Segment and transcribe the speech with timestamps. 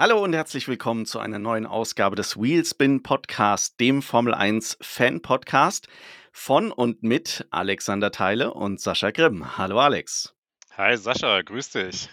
[0.00, 5.20] Hallo und herzlich willkommen zu einer neuen Ausgabe des Wheelspin Podcast, dem Formel 1 Fan
[5.20, 5.88] Podcast
[6.32, 9.58] von und mit Alexander Teile und Sascha Grimm.
[9.58, 10.34] Hallo Alex.
[10.70, 12.08] Hi Sascha, grüß dich.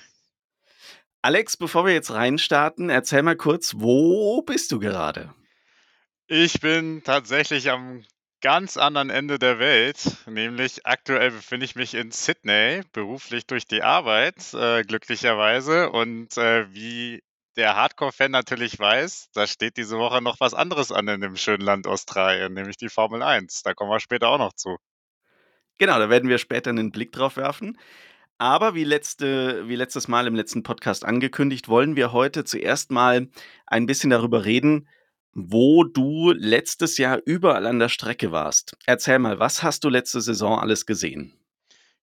[1.22, 5.34] Alex, bevor wir jetzt reinstarten, erzähl mal kurz, wo bist du gerade?
[6.28, 8.04] Ich bin tatsächlich am
[8.42, 13.82] ganz anderen Ende der Welt, nämlich aktuell befinde ich mich in Sydney, beruflich durch die
[13.82, 15.90] Arbeit, äh, glücklicherweise.
[15.90, 17.24] Und äh, wie
[17.58, 21.64] der Hardcore-Fan natürlich weiß, da steht diese Woche noch was anderes an in dem schönen
[21.64, 23.64] Land Australien, nämlich die Formel 1.
[23.64, 24.78] Da kommen wir später auch noch zu.
[25.80, 27.78] Genau, da werden wir später einen Blick drauf werfen.
[28.38, 33.28] Aber wie, letzte, wie letztes Mal im letzten Podcast angekündigt, wollen wir heute zuerst mal
[33.66, 34.88] ein bisschen darüber reden,
[35.34, 38.78] wo du letztes Jahr überall an der Strecke warst.
[38.86, 41.34] Erzähl mal, was hast du letzte Saison alles gesehen?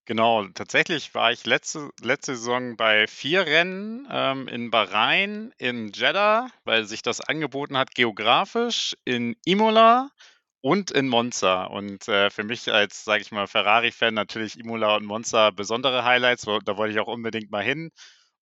[0.07, 6.49] Genau, tatsächlich war ich letzte, letzte Saison bei vier Rennen ähm, in Bahrain, in Jeddah,
[6.65, 10.11] weil sich das angeboten hat geografisch, in Imola
[10.61, 11.65] und in Monza.
[11.65, 16.43] Und äh, für mich als, sage ich mal, Ferrari-Fan natürlich Imola und Monza besondere Highlights.
[16.43, 17.91] Da wollte ich auch unbedingt mal hin.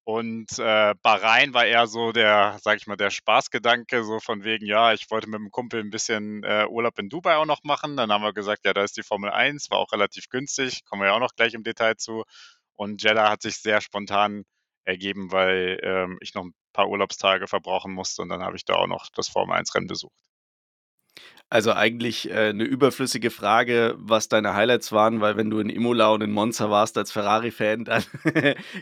[0.05, 4.65] Und äh, Bahrain war eher so der, sag ich mal, der Spaßgedanke, so von wegen,
[4.65, 7.95] ja, ich wollte mit dem Kumpel ein bisschen äh, Urlaub in Dubai auch noch machen.
[7.95, 11.01] Dann haben wir gesagt, ja, da ist die Formel 1, war auch relativ günstig, kommen
[11.01, 12.23] wir ja auch noch gleich im Detail zu.
[12.75, 14.43] Und Jeddah hat sich sehr spontan
[14.85, 18.75] ergeben, weil ähm, ich noch ein paar Urlaubstage verbrauchen musste und dann habe ich da
[18.75, 20.13] auch noch das Formel 1-Rennen besucht.
[21.53, 26.07] Also eigentlich äh, eine überflüssige Frage, was deine Highlights waren, weil wenn du in Imola
[26.07, 28.03] und in Monza warst als Ferrari-Fan, dann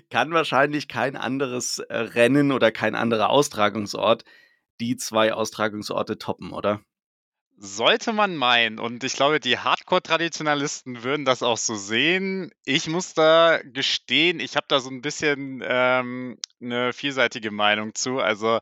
[0.10, 4.24] kann wahrscheinlich kein anderes äh, Rennen oder kein anderer Austragungsort
[4.80, 6.80] die zwei Austragungsorte toppen, oder?
[7.58, 8.80] Sollte man meinen.
[8.80, 12.52] Und ich glaube, die Hardcore-Traditionalisten würden das auch so sehen.
[12.64, 18.20] Ich muss da gestehen, ich habe da so ein bisschen ähm, eine vielseitige Meinung zu.
[18.20, 18.62] Also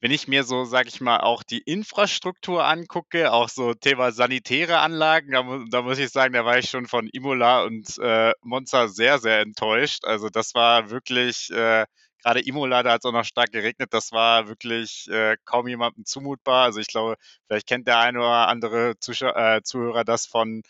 [0.00, 4.78] wenn ich mir so, sage ich mal, auch die Infrastruktur angucke, auch so Thema sanitäre
[4.78, 8.88] Anlagen, da, da muss ich sagen, da war ich schon von Imola und äh, Monza
[8.88, 10.04] sehr, sehr enttäuscht.
[10.04, 11.86] Also das war wirklich, äh,
[12.22, 16.04] gerade Imola, da hat es auch noch stark geregnet, das war wirklich äh, kaum jemandem
[16.04, 16.64] zumutbar.
[16.64, 20.62] Also ich glaube, vielleicht kennt der eine oder andere Zuschau äh, Zuhörer das von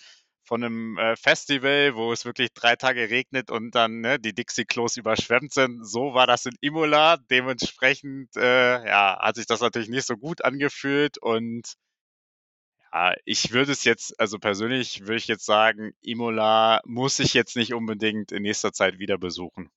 [0.47, 4.97] von einem äh, Festival, wo es wirklich drei Tage regnet und dann ne, die Dixie-Klos
[4.97, 5.85] überschwemmt sind.
[5.85, 7.17] So war das in Imola.
[7.31, 11.75] Dementsprechend äh, ja, hat sich das natürlich nicht so gut angefühlt und
[12.93, 17.57] ja, ich würde es jetzt, also persönlich würde ich jetzt sagen, Imola muss ich jetzt
[17.57, 19.71] nicht unbedingt in nächster Zeit wieder besuchen.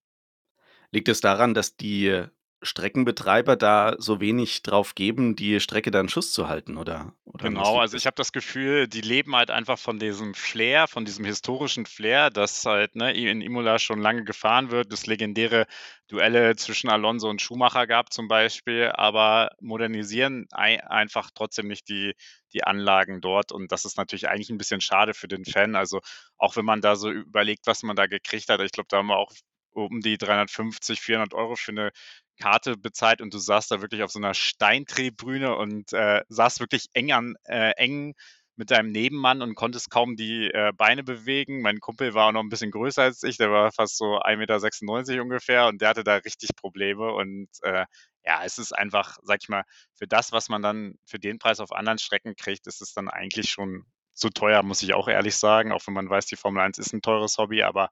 [0.92, 2.24] Liegt es daran, dass die
[2.62, 7.14] Streckenbetreiber da so wenig drauf geben, die Strecke dann Schuss zu halten, oder?
[7.24, 11.06] oder genau, also ich habe das Gefühl, die leben halt einfach von diesem Flair, von
[11.06, 15.68] diesem historischen Flair, das halt ne, in Imola schon lange gefahren wird, das legendäre
[16.08, 22.14] Duelle zwischen Alonso und Schumacher gab zum Beispiel, aber modernisieren einfach trotzdem nicht die,
[22.52, 25.76] die Anlagen dort und das ist natürlich eigentlich ein bisschen schade für den Fan.
[25.76, 26.02] Also
[26.38, 29.08] auch wenn man da so überlegt, was man da gekriegt hat, ich glaube, da haben
[29.08, 29.32] wir auch
[29.72, 31.92] um die 350, 400 Euro für eine
[32.40, 36.88] Karte bezahlt und du saßt da wirklich auf so einer Steintribüne und äh, saßt wirklich
[36.94, 38.16] eng an äh, eng
[38.60, 41.62] mit deinem Nebenmann und konntest kaum die äh, Beine bewegen.
[41.62, 45.12] Mein Kumpel war auch noch ein bisschen größer als ich, der war fast so 1,96
[45.12, 47.14] Meter ungefähr und der hatte da richtig Probleme.
[47.14, 47.86] Und äh,
[48.26, 49.64] ja, es ist einfach, sag ich mal,
[49.94, 53.08] für das, was man dann für den Preis auf anderen Strecken kriegt, ist es dann
[53.08, 56.62] eigentlich schon zu teuer, muss ich auch ehrlich sagen, auch wenn man weiß, die Formel
[56.62, 57.90] 1 ist ein teures Hobby, aber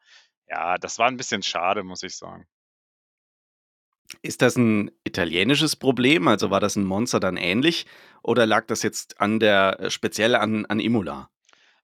[0.50, 2.46] ja, das war ein bisschen schade, muss ich sagen.
[4.22, 6.28] Ist das ein italienisches Problem?
[6.28, 7.86] Also war das ein Monster dann ähnlich
[8.22, 11.30] oder lag das jetzt an der äh, speziell an an Imola?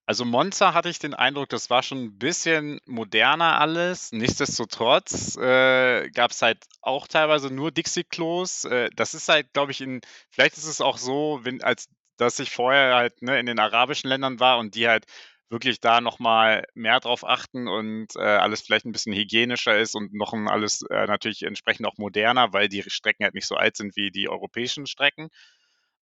[0.06, 4.12] Also Monza hatte ich den Eindruck, das war schon ein bisschen moderner alles.
[4.12, 8.66] Nichtsdestotrotz äh, gab es halt auch teilweise nur Dixie-Klos.
[8.66, 11.88] Äh, das ist halt, glaube ich, in vielleicht ist es auch so, wenn als
[12.18, 15.06] dass ich vorher halt, ne, in den arabischen Ländern war und die halt
[15.54, 20.14] wirklich da nochmal mehr drauf achten und äh, alles vielleicht ein bisschen hygienischer ist und
[20.14, 23.78] noch ein alles äh, natürlich entsprechend auch moderner, weil die Strecken halt nicht so alt
[23.78, 25.30] sind wie die europäischen Strecken.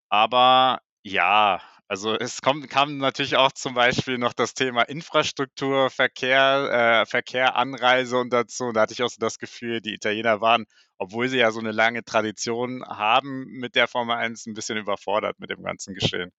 [0.09, 7.01] Aber ja, also es kommt, kam natürlich auch zum Beispiel noch das Thema Infrastruktur, Verkehr,
[7.03, 8.71] äh, Verkehr, Anreise und dazu.
[8.71, 10.65] Da hatte ich auch so das Gefühl, die Italiener waren,
[10.97, 15.39] obwohl sie ja so eine lange Tradition haben mit der Formel 1, ein bisschen überfordert
[15.39, 16.31] mit dem ganzen Geschehen.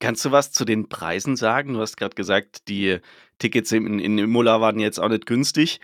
[0.00, 1.74] Kannst du was zu den Preisen sagen?
[1.74, 2.98] Du hast gerade gesagt, die
[3.38, 5.80] Tickets in in Imola waren jetzt auch nicht günstig.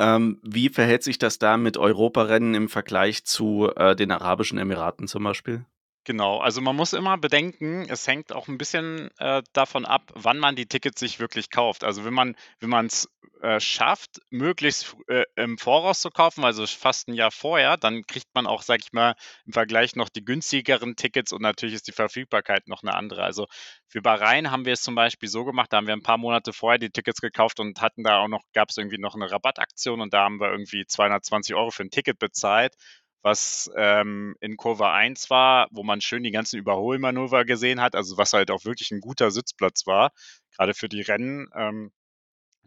[0.00, 5.06] Ähm, wie verhält sich das da mit Europarennen im Vergleich zu, äh, den Arabischen Emiraten
[5.06, 5.64] zum Beispiel?
[6.06, 10.38] Genau, also man muss immer bedenken, es hängt auch ein bisschen, äh, davon ab, wann
[10.38, 11.82] man die Tickets sich wirklich kauft.
[11.82, 13.08] Also wenn man wenn man's,
[13.44, 18.28] äh, schafft, möglichst äh, im Voraus zu kaufen, also fast ein Jahr vorher, dann kriegt
[18.34, 19.14] man auch, sag ich mal,
[19.44, 23.22] im Vergleich noch die günstigeren Tickets und natürlich ist die Verfügbarkeit noch eine andere.
[23.22, 23.46] Also
[23.86, 26.54] für Bahrain haben wir es zum Beispiel so gemacht, da haben wir ein paar Monate
[26.54, 30.00] vorher die Tickets gekauft und hatten da auch noch, gab es irgendwie noch eine Rabattaktion
[30.00, 32.74] und da haben wir irgendwie 220 Euro für ein Ticket bezahlt
[33.22, 38.18] was ähm, in Kurve 1 war, wo man schön die ganzen Überholmanöver gesehen hat, also
[38.18, 40.12] was halt auch wirklich ein guter Sitzplatz war,
[40.54, 41.48] gerade für die Rennen.
[41.56, 41.90] Ähm,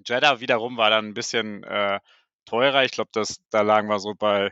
[0.06, 2.00] Jeddah wiederum war dann ein bisschen äh,
[2.46, 2.84] teurer.
[2.84, 3.12] Ich glaube,
[3.50, 4.52] da lagen wir so bei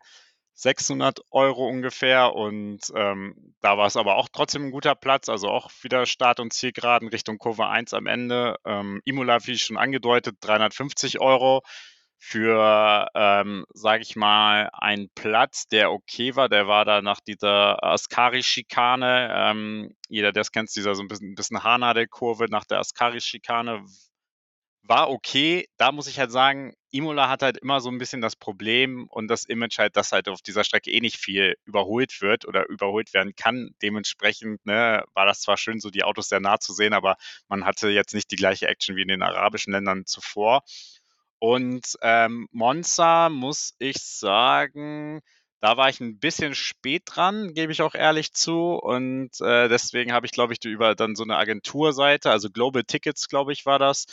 [0.56, 5.50] 600 Euro ungefähr und ähm, da war es aber auch trotzdem ein guter Platz, also
[5.50, 8.56] auch wieder Start- und Zielgeraden Richtung Kurve 1 am Ende.
[8.66, 11.62] Ähm, Imola, wie schon angedeutet, 350 Euro
[12.18, 16.48] für, ähm, sage ich mal, einen Platz, der okay war.
[16.48, 19.30] Der war da nach dieser Ascari-Schikane.
[19.36, 23.84] Ähm, jeder, der es kennt, dieser so ein bisschen, ein bisschen Haarnadelkurve nach der Ascari-Schikane
[24.88, 25.68] war okay.
[25.78, 29.28] Da muss ich halt sagen, Imola hat halt immer so ein bisschen das Problem und
[29.28, 33.14] das Image halt, dass halt auf dieser Strecke eh nicht viel überholt wird oder überholt
[33.14, 33.72] werden kann.
[33.82, 37.18] Dementsprechend ne, war das zwar schön, so die Autos sehr nah zu sehen, aber
[37.48, 40.62] man hatte jetzt nicht die gleiche Action wie in den arabischen Ländern zuvor.
[41.40, 45.22] Und ähm, Monza muss ich sagen,
[45.60, 48.76] da war ich ein bisschen spät dran, gebe ich auch ehrlich zu.
[48.76, 53.28] Und äh, deswegen habe ich, glaube ich, über dann so eine Agenturseite, also Global Tickets,
[53.28, 54.06] glaube ich, war das,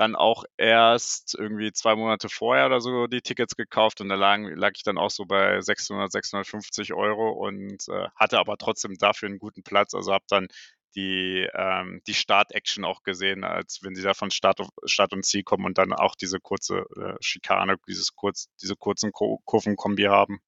[0.00, 4.38] dann auch erst irgendwie zwei Monate vorher oder so die Tickets gekauft und da lag,
[4.54, 9.28] lag ich dann auch so bei 600, 650 Euro und äh, hatte aber trotzdem dafür
[9.28, 9.92] einen guten Platz.
[9.92, 10.48] Also habe dann
[10.94, 15.42] die, ähm, die Start-Action auch gesehen, als wenn sie da von Start, Start und Ziel
[15.42, 20.40] kommen und dann auch diese kurze äh, Schikane, dieses kurz, diese kurzen Kurvenkombi haben.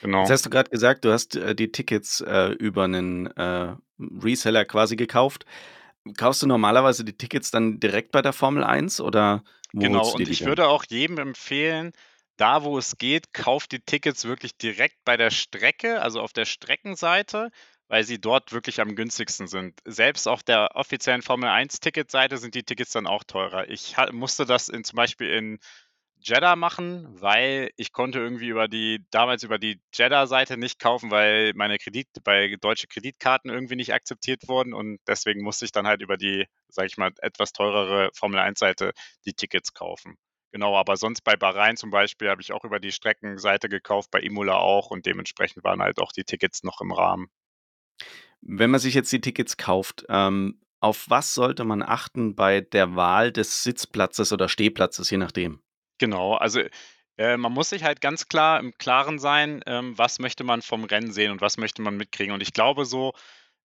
[0.00, 0.20] Genau.
[0.20, 4.64] Jetzt hast du gerade gesagt, du hast äh, die Tickets äh, über einen äh, Reseller
[4.64, 5.44] quasi gekauft.
[6.16, 10.44] Kaufst du normalerweise die Tickets dann direkt bei der Formel 1 oder Genau, und ich
[10.44, 11.92] würde auch jedem empfehlen,
[12.36, 16.46] da wo es geht, kauft die Tickets wirklich direkt bei der Strecke, also auf der
[16.46, 17.50] Streckenseite,
[17.88, 19.78] weil sie dort wirklich am günstigsten sind.
[19.84, 23.68] Selbst auf der offiziellen Formel 1 Ticketseite sind die Tickets dann auch teurer.
[23.68, 25.58] Ich musste das in, zum Beispiel in
[26.20, 31.52] Jeddah machen, weil ich konnte irgendwie über die, damals über die Jeddah-Seite nicht kaufen, weil
[31.54, 36.02] meine Kredit, bei deutsche Kreditkarten irgendwie nicht akzeptiert wurden und deswegen musste ich dann halt
[36.02, 38.92] über die, sag ich mal, etwas teurere Formel 1-Seite
[39.24, 40.16] die Tickets kaufen.
[40.50, 44.20] Genau, aber sonst bei Bahrain zum Beispiel habe ich auch über die Streckenseite gekauft, bei
[44.20, 47.28] Imola auch und dementsprechend waren halt auch die Tickets noch im Rahmen.
[48.40, 52.94] Wenn man sich jetzt die Tickets kauft, ähm, auf was sollte man achten bei der
[52.94, 55.60] Wahl des Sitzplatzes oder Stehplatzes, je nachdem?
[55.98, 56.60] Genau, also
[57.16, 60.84] äh, man muss sich halt ganz klar im Klaren sein, ähm, was möchte man vom
[60.84, 62.32] Rennen sehen und was möchte man mitkriegen.
[62.32, 63.12] Und ich glaube so,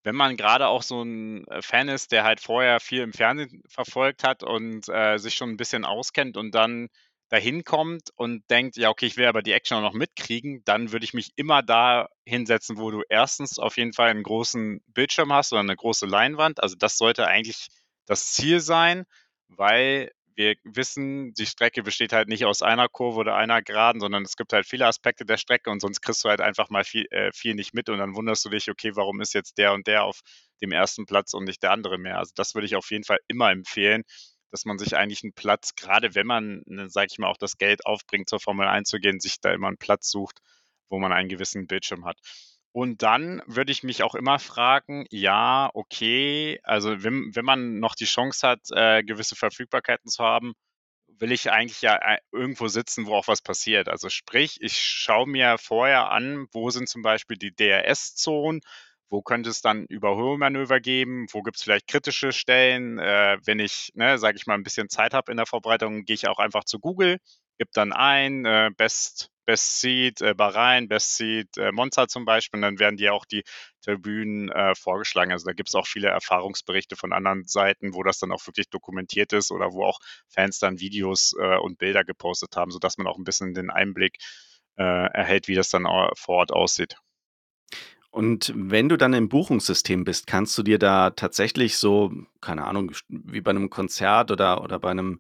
[0.04, 3.64] wenn man gerade auch so ein äh, Fan ist, der halt vorher viel im Fernsehen
[3.68, 6.90] verfolgt hat und äh, sich schon ein bisschen auskennt und dann
[7.30, 10.92] dahin kommt und denkt, ja, okay, ich will aber die Action auch noch mitkriegen, dann
[10.92, 15.34] würde ich mich immer da hinsetzen, wo du erstens auf jeden Fall einen großen Bildschirm
[15.34, 16.62] hast oder eine große Leinwand.
[16.62, 17.68] Also das sollte eigentlich
[18.06, 19.06] das Ziel sein,
[19.48, 24.24] weil wir wissen, die Strecke besteht halt nicht aus einer Kurve oder einer Geraden, sondern
[24.24, 27.06] es gibt halt viele Aspekte der Strecke und sonst kriegst du halt einfach mal viel,
[27.12, 29.88] äh, viel nicht mit und dann wunderst du dich, okay, warum ist jetzt der und
[29.88, 30.22] der auf
[30.62, 32.18] dem ersten Platz und nicht der andere mehr?
[32.20, 34.04] Also das würde ich auf jeden Fall immer empfehlen,
[34.52, 37.58] dass man sich eigentlich einen Platz, gerade wenn man, ne, sage ich mal, auch das
[37.58, 40.40] Geld aufbringt, zur Formel 1 zu gehen, sich da immer einen Platz sucht,
[40.90, 42.20] wo man einen gewissen Bildschirm hat.
[42.74, 47.94] Und dann würde ich mich auch immer fragen, ja, okay, also wenn, wenn man noch
[47.96, 50.54] die Chance hat, äh, gewisse Verfügbarkeiten zu haben,
[51.08, 53.90] will ich eigentlich ja äh, irgendwo sitzen, wo auch was passiert.
[53.90, 58.62] Also sprich, ich schaue mir vorher an, wo sind zum Beispiel die DRS-Zonen,
[59.10, 61.28] wo könnte es dann Überholmanöver geben?
[61.32, 62.98] Wo gibt es vielleicht kritische Stellen?
[63.00, 66.16] Äh, wenn ich, ne, sage ich mal, ein bisschen Zeit habe in der Vorbereitung, gehe
[66.16, 67.20] ich auch einfach zu Google,
[67.60, 72.58] gebe dann ein, äh, Best, Best Seat äh, Bahrain, Best Seat äh, Monza zum Beispiel,
[72.58, 73.44] und dann werden dir auch die
[73.82, 75.32] Tribünen äh, vorgeschlagen.
[75.32, 78.70] Also da gibt es auch viele Erfahrungsberichte von anderen Seiten, wo das dann auch wirklich
[78.70, 83.08] dokumentiert ist oder wo auch Fans dann Videos äh, und Bilder gepostet haben, sodass man
[83.08, 84.18] auch ein bisschen den Einblick
[84.78, 85.84] äh, erhält, wie das dann
[86.16, 86.98] vor Ort aussieht.
[88.14, 92.92] Und wenn du dann im Buchungssystem bist, kannst du dir da tatsächlich so, keine Ahnung,
[93.08, 95.20] wie bei einem Konzert oder, oder bei einem,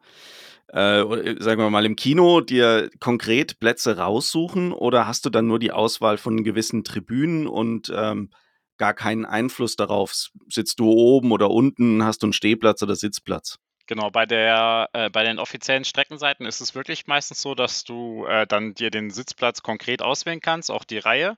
[0.74, 5.60] äh, sagen wir mal im Kino, dir konkret Plätze raussuchen oder hast du dann nur
[5.60, 8.32] die Auswahl von gewissen Tribünen und ähm,
[8.78, 10.30] gar keinen Einfluss darauf?
[10.50, 13.60] Sitzt du oben oder unten, hast du einen Stehplatz oder Sitzplatz?
[13.86, 18.26] Genau, bei der, äh, bei den offiziellen Streckenseiten ist es wirklich meistens so, dass du
[18.26, 21.36] äh, dann dir den Sitzplatz konkret auswählen kannst, auch die Reihe.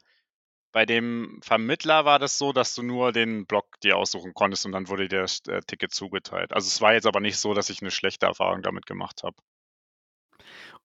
[0.75, 4.73] Bei dem Vermittler war das so, dass du nur den Block dir aussuchen konntest und
[4.73, 6.51] dann wurde dir das äh, Ticket zugeteilt.
[6.51, 9.37] Also es war jetzt aber nicht so, dass ich eine schlechte Erfahrung damit gemacht habe.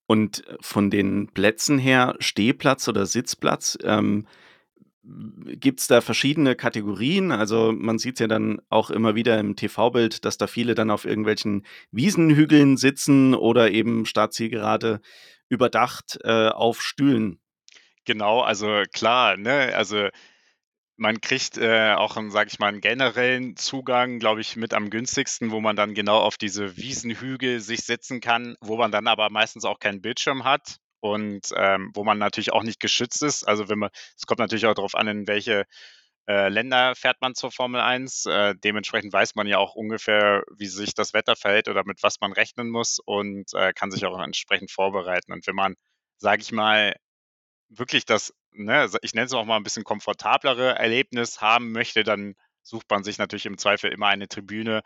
[0.07, 4.29] Und, von den Plätzen her, Stehplatz oder Sitzplatz, ähm,
[5.03, 7.33] gibt's da verschiedene Kategorien?
[7.33, 11.05] Also, man sieht's ja dann auch immer wieder im TV-Bild, dass da viele dann auf
[11.05, 15.01] irgendwelchen Wiesenhügeln sitzen oder eben startzielgerade
[15.49, 17.40] überdacht, äh, auf Stühlen.
[18.11, 19.73] Genau, also klar, ne?
[19.76, 20.09] Also,
[20.99, 24.90] man kriegt, äh, auch 'n, sage ich mal 'n generellen Zugang, glaube ich, mit am
[24.90, 29.31] günstigsten, wo man dann genau auf diese Wiesenhügel sich setzen kann, wo man dann aber
[29.31, 33.45] meistens auch keinen Bildschirm hat und, ähm, wo man natürlich auch nicht geschützt ist.
[33.45, 35.64] Also, wenn man es kommt natürlich auch drauf an, in welche,
[36.29, 38.26] äh, Länder fährt man zur Formel 1.
[38.26, 42.21] Äh, dementsprechend weiß man ja auch ungefähr, wie sich das Wetter verhält oder mit was
[42.21, 45.33] man rechnen muss und, äh, kann sich auch entsprechend vorbereiten.
[45.33, 45.76] Und wenn man,
[46.19, 46.95] sage ich mal,
[47.71, 52.35] wirklich das, ne, ich nenne es auch mal 'n bisschen komfortablere Erlebnis haben möchte, dann
[52.62, 54.83] sucht man sich natürlich im Zweifel immer eine Tribüne,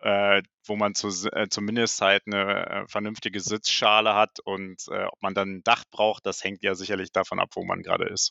[0.00, 5.22] äh, wo man zus äh, zumindest halt 'ne, äh, vernünftige Sitzschale hat und, äh, ob
[5.22, 8.30] man dann 'n Dach braucht, das hängt ja sicherlich davon ab, wo man grade ist.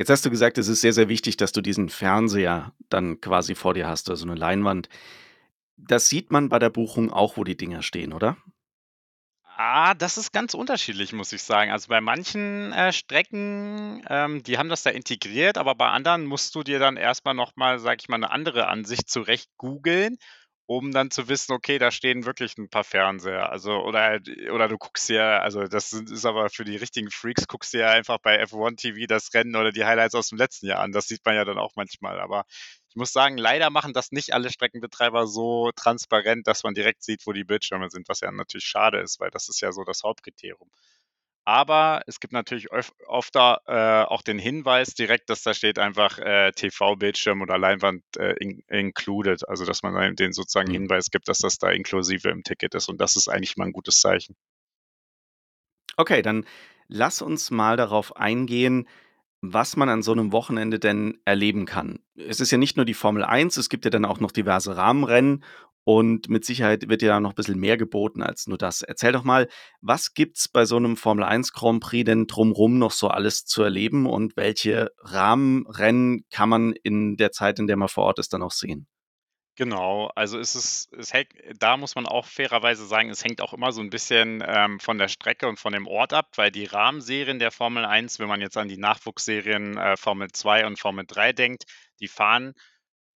[0.00, 3.56] Jetzt hast du gesagt, es ist sehr, sehr wichtig, dass du diesen Fernseher dann quasi
[3.56, 4.88] vor dir hast, also 'ne Leinwand.
[5.76, 8.36] Das sieht man bei der Buchung auch, wo die Dinger stehen, oder?
[9.60, 11.72] Ah, das ist ganz unterschiedlich, muss ich sagen.
[11.72, 16.54] Also, bei manchen, äh, Strecken, ähm, die haben das da integriert, aber bei anderen musst
[16.54, 20.16] du dir dann erst mal noch mal, sage ich mal, 'ne andere Ansicht zurecht googeln,
[20.68, 24.20] um dann zu wissen: „Okay, da stehen wirklich 'n paar Fernseher.“ Also, oder
[24.52, 28.18] oder du guckst dir also, das ist aber für die richtigen Freaks, guckst dir einfach
[28.20, 30.92] bei F1 TV das Rennen oder die Highlights aus'm letzten Jahr an.
[30.92, 32.20] Das sieht man ja dann auch manchmal.
[32.20, 32.44] Aber
[32.90, 37.26] ich muss sagen, leider machen das nicht alle Streckenbetreiber so transparent, dass man direkt sieht,
[37.26, 40.04] wo die Bildschirme sind, was ja natürlich schade ist, weil das ist ja so das
[40.04, 40.70] Hauptkriterium.
[41.48, 42.68] Aber es gibt natürlich
[43.06, 48.02] oft da, äh, auch den Hinweis direkt, dass da steht einfach, äh, TV-Bildschirm oder Leinwand,
[48.18, 50.72] äh, in included, also, dass man einem den sozusagen Mhm.
[50.72, 53.72] Hinweis gibt, dass das da inklusive im Ticket ist und das ist eigentlich immer 'n
[53.72, 54.34] gutes Zeichen.
[56.00, 56.44] Okay, dann
[56.86, 58.86] lass uns mal darauf eingehen,
[59.42, 62.00] was man an so 'nem Wochenende denn erleben kann.
[62.16, 64.76] Es ist ja nicht nur die Formel 1, es gibt ja dann auch noch diverse
[64.76, 65.44] Rahmenrennen
[65.88, 68.82] und mit Sicherheit wird ja noch bissel mehr geboten als nur das.
[68.82, 69.48] Erzähl doch mal,
[69.80, 73.62] was gibt's bei so 'nem Formel 1 Grand Prix denn drumrum noch so alles zu
[73.62, 78.34] erleben und welche Rahmenrennen kann man in der Zeit, in der man vor Ort ist,
[78.34, 78.86] dann auch sehen?
[79.58, 83.52] Genau, also, es ist es hängt da muss man auch fairerweise sagen, es hängt auch
[83.52, 86.64] immer so 'n bisschen, ähm, von der Strecke und von dem Ort ab, weil die
[86.64, 91.06] Rahmenserien der Formel 1, wenn man jetzt an die Nachwuchsserien, äh, Formel 2 und Formel
[91.08, 91.64] 3 denkt,
[91.98, 92.54] die fahren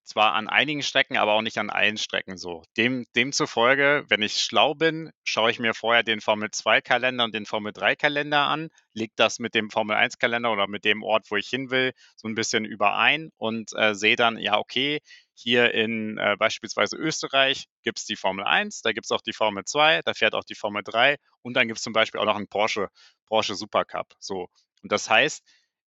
[0.05, 2.63] zwar an einigen Strecken, aber auch nicht an allen Strecken so.
[2.77, 8.39] Dem demzufolge, wenn ich schlau bin, schaue ich mir vorher den Formel-2-Kalender und den Formel-3-Kalender
[8.41, 12.29] an, lege das mit dem Formel-1-Kalender oder mit dem Ort, wo ich hin will, so
[12.29, 15.01] 'n bisschen überein und, äh, sehe dann, ja, okay,
[15.35, 20.03] hier in, äh, beispielsweise Österreich gibt's die Formel 1, da gibt's auch die Formel 2,
[20.05, 22.89] da fährt auch die Formel 3 und dann gibt's zum Beispiel auch noch 'n Porsche
[23.27, 24.49] Porsche Supercup, so.
[24.83, 25.43] Und das heißt,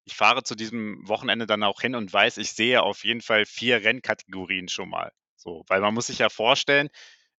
[0.05, 3.45] ich fahre zu diesem Wochenende dann auch hin und weiß, ich sehe auf jeden Fall
[3.45, 5.63] 4 Rennkategorien schon mal, so.
[5.67, 6.89] Weil man muss sich ja vorstellen,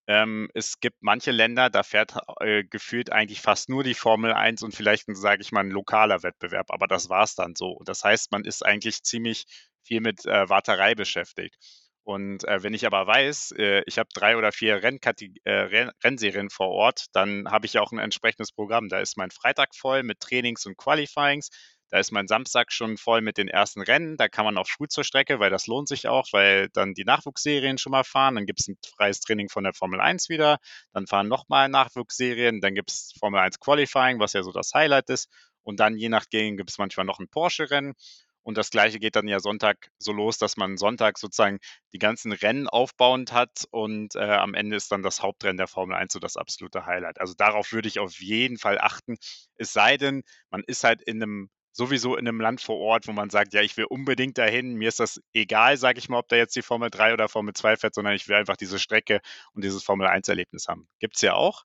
[0.08, 4.62] ähm, es gibt manche Länder, da fährt, äh, gefühlt eigentlich fast nur die Formel 1
[4.62, 7.70] und vielleicht sage ich mal, 'n lokaler Wettbewerb, aber das war's dann so.
[7.72, 9.46] Und das heißt, man ist eigentlich ziemlich
[9.84, 11.56] viel mit, äh, Warterei beschäftigt.
[12.04, 15.90] Und, äh, wenn ich aber weiß, äh, ich habe 3 oder 4 Rennkateg äh, Renn
[16.04, 18.88] Rennserien vor Ort, dann habe ich ja auch 'n entsprechendes Programm.
[18.90, 21.50] Da ist mein Freitag voll mit Trainings und Qualifyings.
[21.92, 24.16] Da ist mein Samstag schon voll mit den ersten Rennen.
[24.16, 27.04] Da kann man auch früh zur Strecke, weil das lohnt sich auch, weil dann die
[27.04, 28.34] Nachwuchsserien schon mal fahren.
[28.34, 30.58] Dann gibt's 'n freies Training von der Formel 1 wieder.
[30.92, 32.60] Dann fahren noch mal Nachwuchsserien.
[32.60, 35.28] Dann gibt's Formel 1 Qualifying, was ja so das Highlight ist.
[35.62, 37.94] Und dann je nachdem gibt's manchmal noch 'n Porsche-Rennen.
[38.42, 41.58] Und das Gleiche geht dann ja Sonntag so los, dass man Sonntag sozusagen
[41.92, 45.96] die ganzen Rennen aufbauend hat und, äh, am Ende ist dann das Hauptrennen der Formel
[45.96, 47.20] 1 so das absolute Highlight.
[47.20, 49.16] Also, darauf würde ich auf jeden Fall achten.
[49.56, 53.12] Es sei denn, man ist halt in 'nem sowieso in 'nem Land vor Ort, wo
[53.12, 54.74] man sagt: „Ja, ich will unbedingt dahin.
[54.76, 57.54] Mir ist das egal, sage ich mal, ob da jetzt die Formel 3 oder Formel
[57.54, 59.20] 2 fährt, sondern ich will einfach diese Strecke
[59.54, 61.64] und dieses Formel-1-Erlebnis haben.“ Gibt's ja auch,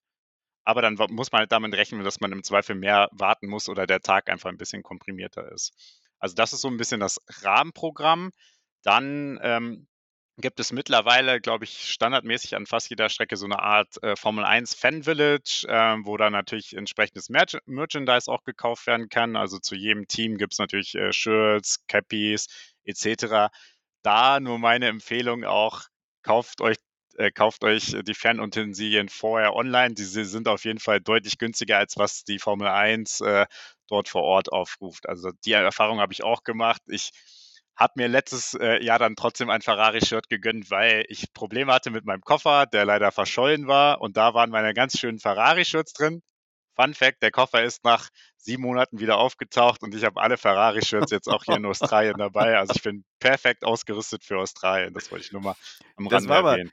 [0.66, 3.88] aber dann muss man halt damit rechnen, dass man im Zweifel mehr warten muss oder
[3.88, 5.74] der Tag einfach 'n bisschen komprimierter ist.
[6.20, 8.32] Also, das ist so 'n bisschen das Rahmenprogramm.
[8.84, 9.88] Dann, ähm,
[10.42, 14.44] gibt es mittlerweile, glaube ich, standardmäßig an fast jeder Strecke so 'ne Art, äh, Formel
[14.46, 19.36] 1 Fan Village, ähm, wo dann natürlich entsprechendes Merchan Merchandise auch gekauft werden kann.
[19.36, 22.48] Also, zu jedem Team gibt's natürlich, äh, Shirts, Cappies
[22.86, 23.50] et cetera.
[24.04, 25.84] Da nur meine Empfehlung auch,
[26.24, 26.78] kauft euch
[27.18, 29.94] äh, kauft euch die Fanutensilien vorher online.
[29.96, 33.46] Diese sind auf jeden Fall deutlich günstiger, als was die Formel 1, äh,
[33.88, 35.08] dort vor Ort aufruft.
[35.10, 36.82] Also, die Erfahrung habe ich auch gemacht.
[36.88, 37.12] Ich
[37.82, 42.06] habe mir letztes, äh, Jahr dann trotzdem ein Ferrari-Shirt gegönnt, weil ich Probleme hatte mit
[42.06, 46.22] meinem Koffer, der leider verschollen war und da waren meine ganz schönen Ferrari-Shirts drin.
[46.76, 51.12] Fun Fact, der Koffer ist nach sieben Monaten wieder aufgetaucht und ich habe alle Ferrari-Shirts
[51.12, 52.58] jetzt auch hier in Australien dabei.
[52.58, 54.94] Also ich bin perfekt ausgerüstet für Australien.
[54.94, 55.56] Das wollte ich nur mal
[55.98, 56.72] am Rande erwähnen.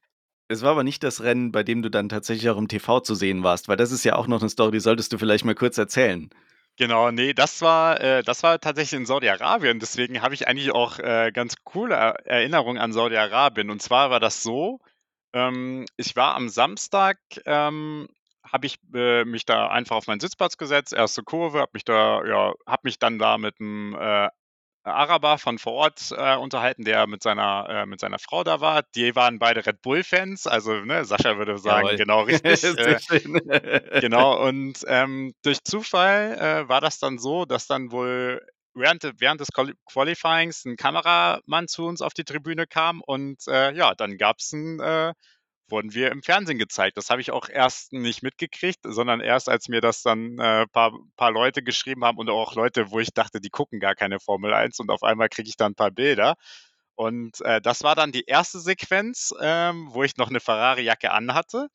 [0.48, 3.14] es war aber nicht das Rennen, bei dem du dann tatsächlich auch im TV zu
[3.14, 5.54] sehen warst, weil das ist ja auch noch 'ne Story, die solltest du vielleicht mal
[5.54, 6.30] kurz erzählen.
[6.80, 9.80] Genau, ne, das war äh, das war tatsächlich in Saudi-Arabien.
[9.80, 13.68] Deswegen habe ich eigentlich auch, äh, ganz coole Er Erinnerungen an Saudi-Arabien.
[13.70, 14.78] Und zwar war das so,
[15.32, 18.08] ähm, ich war am Samstag, ähm,
[18.44, 22.24] habe ich, äh, mich da einfach auf meinen Sitzplatz gesetzt, erste Kurve, habe mich da
[22.24, 24.28] ja, habe mich dann da mit 'm, äh,
[24.88, 28.82] Araber von vor Ort, äh, unterhalten, der mit seiner äh, mit seiner Frau da war.
[28.94, 31.96] Die waren beide Red Bull-Fans, also, ne, Sascha würde sagen, Jawohl.
[31.96, 32.76] genau richtig.
[32.76, 33.00] Äh,
[33.98, 38.40] genau, und, ähm, durch Zufall, äh, war das dann so, dass dann wohl
[38.74, 43.72] während während des Quali Qualifyings 'n Kameramann zu uns auf die Tribüne kam und, äh,
[43.74, 45.14] ja, dann gab's 'n äh,
[45.70, 46.96] wurden wir im Fernsehen gezeigt.
[46.96, 50.92] Das habe ich auch erst nicht mitgekriegt, sondern erst, als mir das dann, äh, paar
[51.16, 54.54] paar Leute geschrieben haben und auch Leute, wo ich dachte, die gucken gar keine Formel
[54.54, 56.34] 1 und auf einmal kriege ich da 'n paar Bilder.
[56.96, 61.68] Und, äh, das war dann die erste Sequenz, ähm, wo ich noch 'ne Ferrari-Jacke anhatte.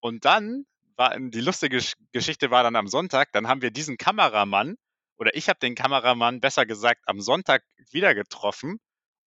[0.00, 0.64] Und dann
[0.96, 4.76] war die lustige Gesch Geschichte war dann am Sonntag, dann haben wir diesen Kameramann
[5.18, 8.78] oder ich habe den Kameramann, besser gesagt, am Sonntag wieder getroffen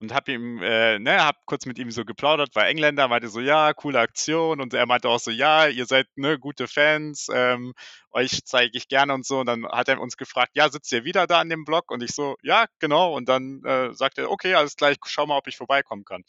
[0.04, 3.40] und habe ihm äh, ne, habe kurz mit ihm so geplaudert, war Engländer, meinte so:
[3.40, 7.74] „Ja, coole Aktion.“ Und er meinte auch so: „Ja, ihr seid, ne, gute Fans, ähm,
[8.12, 9.40] euch zeige ich gerne“ und so.
[9.40, 12.04] Und dann hat er uns gefragt: „Ja, sitzt ihr wieder da an dem Block?“ Und
[12.04, 15.38] ich so: „Ja, genau.“ Und dann, äh, sagt er: „Okay, alles klar, ich schau mal,
[15.38, 16.24] ob ich vorbeikommen kann.“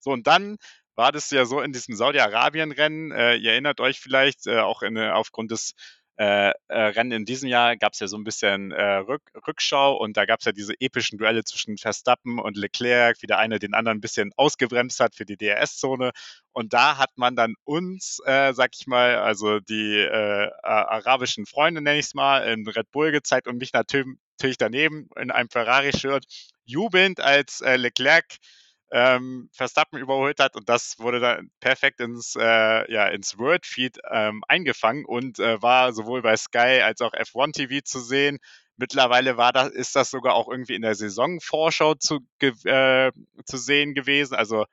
[0.00, 0.56] So, und dann
[0.94, 4.96] war das ja so in diesem Saudi-Arabien-Rennen, äh, ihr erinnert euch vielleicht, äh, auch in,
[4.96, 5.74] äh aufgrund des,
[6.18, 10.16] äh, äh, Rennen in diesem Jahr gab's ja so 'n bisschen, äh, Rück Rückschau und
[10.16, 13.98] da gab's ja diese epischen Duelle zwischen Verstappen und Leclerc, wie der eine den anderen
[13.98, 16.10] 'n bisschen ausgebremst hat für die DRS-Zone.
[16.52, 21.82] Und da hat man dann uns, äh, sage ich mal, also die, äh, arabischen Freunde,
[21.82, 26.24] nenne ich's mal, in Red Bull gezeigt und mich natürlich daneben in einem Ferrari-Shirt
[26.64, 28.36] jubelnd, als, äh, Leclerc,
[28.92, 30.56] ähm, Verstappen überholt hat.
[30.56, 35.60] Und das wurde dann perfekt ins, äh, ja, ins World Feed, ähm, eingefangen und, äh,
[35.62, 38.38] war sowohl bei Sky als auch F1 TV zu sehen.
[38.76, 43.10] Mittlerweile war da ist das sogar auch irgendwie in der Saisonvorschau zu äh,
[43.46, 44.34] zu sehen gewesen.
[44.34, 44.66] Also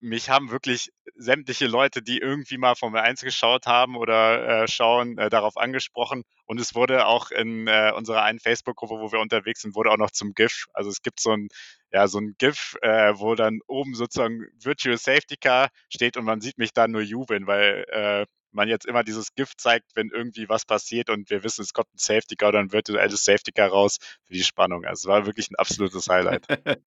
[0.00, 5.18] mich haben wirklich sämtliche Leute, die irgendwie mal Formel 1 geschaut haben oder, äh, schauen,
[5.18, 6.22] äh, darauf angesprochen.
[6.46, 9.96] Und es wurde auch in, äh, unserer einen Facebook-Gruppe, wo wir unterwegs sind, wurde auch
[9.98, 10.66] noch zum GIF.
[10.74, 11.48] Also es gibt so 'n
[11.92, 16.40] ja, so 'n GIF, äh, wo dann oben sozusagen Virtual Safety Car steht und man
[16.40, 20.48] sieht mich da nur jubeln, weil, äh, man jetzt immer dieses GIF zeigt, wenn irgendwie
[20.48, 23.68] was passiert und wir wissen, es kommt 'n Safety Car oder 'n virtuelles Safety Car
[23.70, 24.84] raus für die Spannung.
[24.84, 26.46] Also, es war wirklich 'n absolutes Highlight.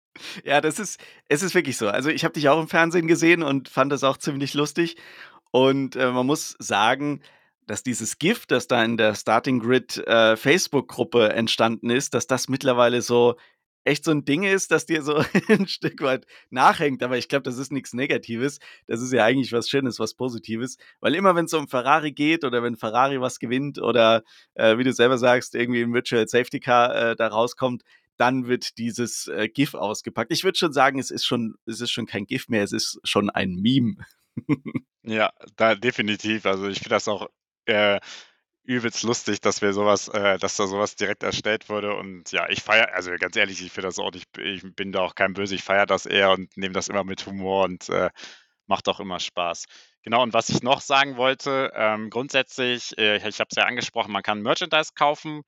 [0.46, 1.88] Ja, das ist es ist wirklich so.
[1.90, 4.98] Also, ich habe dich auch im Fernsehen gesehen und fand das auch ziemlich lustig.
[5.52, 7.22] Und, äh, man muss sagen,
[7.68, 12.50] dass dieses GIF, das da in der Starting Grid, äh, Facebook-Gruppe entstanden ist, dass das
[12.50, 13.38] mittlerweile so
[13.86, 15.16] echt so 'n Ding ist, das dir so
[15.50, 17.04] 'n Stück weit nachhängt.
[17.04, 18.60] Aber ich glaube, das ist nix Negatives.
[18.88, 20.78] Das ist ja eigentlich was Schönes, was Positives.
[21.02, 24.24] Weil immer wenn's um Ferrari geht oder wenn Ferrari was gewinnt oder,
[24.56, 27.84] äh, wie du selber sagst, irgendwie 'n Virtual Safety Car, äh, da rauskommt,
[28.18, 30.32] dann wird dieses, äh, GIF ausgepackt.
[30.32, 33.00] Ich würde schon sagen, es ist schon es ist schon kein GIF mehr, es ist
[33.04, 33.96] schon ein Meme.
[35.04, 36.46] Ja, da definitiv.
[36.46, 37.28] Also, ich finde das auch,
[37.66, 38.00] äh,
[38.64, 41.96] übelst lustig, dass wir so was äh, dass da so was direkt erstellt wurde.
[41.96, 45.02] Und ja, ich feiere also, ganz ehrlich, ich finde das auch nicht ich bin da
[45.02, 45.56] auch kein böse.
[45.56, 48.10] Ich feiere das eher und nehme das immer mit Humor und, äh,
[48.68, 49.66] macht auch immer Spaß.
[50.04, 54.12] Genau, und was ich noch sagen wollte, ähm, grundsätzlich, äh, ich habe es ja angesprochen,
[54.12, 55.44] man kann Merchandise kaufen.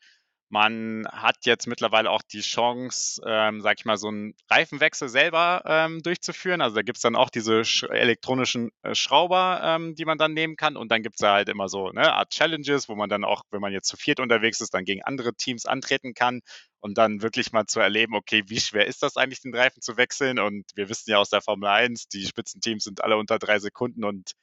[0.54, 5.64] Man hat jetzt mittlerweile auch die Chance, ähm, sage ich mal, so 'n Reifenwechsel selber,
[5.66, 6.62] ähm, durchzuführen.
[6.62, 10.56] Also, da gibt's dann auch diese sch elektronischen, äh, Schrauber, ähm, die man dann nehmen
[10.56, 10.78] kann.
[10.78, 13.62] Und dann gibt's da halt immer so, ne, Art Challenges, wo man dann auch, wenn
[13.62, 16.42] man jetzt zu viert unterwegs ist, dann gegen andere Teams antreten kann
[16.82, 19.98] und dann wirklich mal zu erleben: „Okay, wie schwer ist das eigentlich, den Reifen zu
[19.98, 23.58] wechseln?“ Und wir wissen ja aus der Formel 1, die Spitzenteams sind alle unter 3
[23.58, 24.34] Sekunden und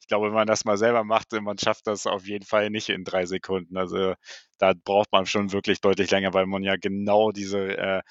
[0.00, 2.88] ich glaube, wenn man das mal selber macht, man schafft das auf jeden Fall nicht
[2.88, 3.76] in 3 Sekunden.
[3.76, 4.14] Also,
[4.58, 8.02] da braucht man schon wirklich deutlich länger, weil man ja genau diese, äh,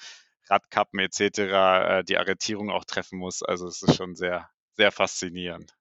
[0.48, 3.42] Radkappen et cetera, äh, die Arretierung auch treffen muss.
[3.42, 5.74] Also, es ist schon sehr, sehr faszinierend.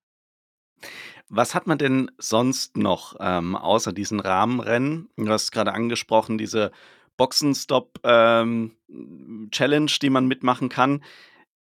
[1.29, 5.09] Was hat man denn sonst noch, ähm, außer diesen Rahmenrennen?
[5.15, 6.71] Du hast grade angesprochen, diese
[7.17, 11.03] Boxenstopp, ähm, die man mitmachen kann.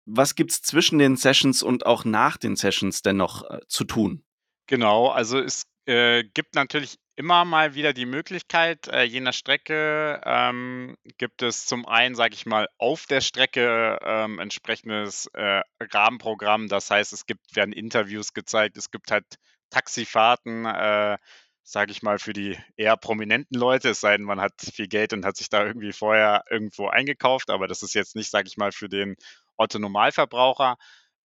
[0.06, 4.22] Was gibt's zwischen den Sessions und auch nach den Sessions denn noch, äh, zu tun?
[4.70, 10.20] Genau, also es, äh, gibt natürlich immer mal wieder die Möglichkeit, äh, je nach Strecke,
[10.24, 16.68] ähm, gibt es zum einen, sage ich mal, auf der Strecke, ähm, entsprechendes, äh, Rahmenprogramm.
[16.68, 19.24] Das heißt, es gibt werden Interviews gezeigt, es gibt halt
[19.70, 21.18] Taxifahrten, äh,
[21.64, 25.12] sage ich mal, für die eher prominenten Leute, es sei denn, man hat viel Geld
[25.12, 28.56] und hat sich da irgendwie vorher irgendwo eingekauft, aber das ist jetzt nicht, sage ich
[28.56, 29.16] mal, für den
[29.56, 30.76] Otto-Normalverbraucher.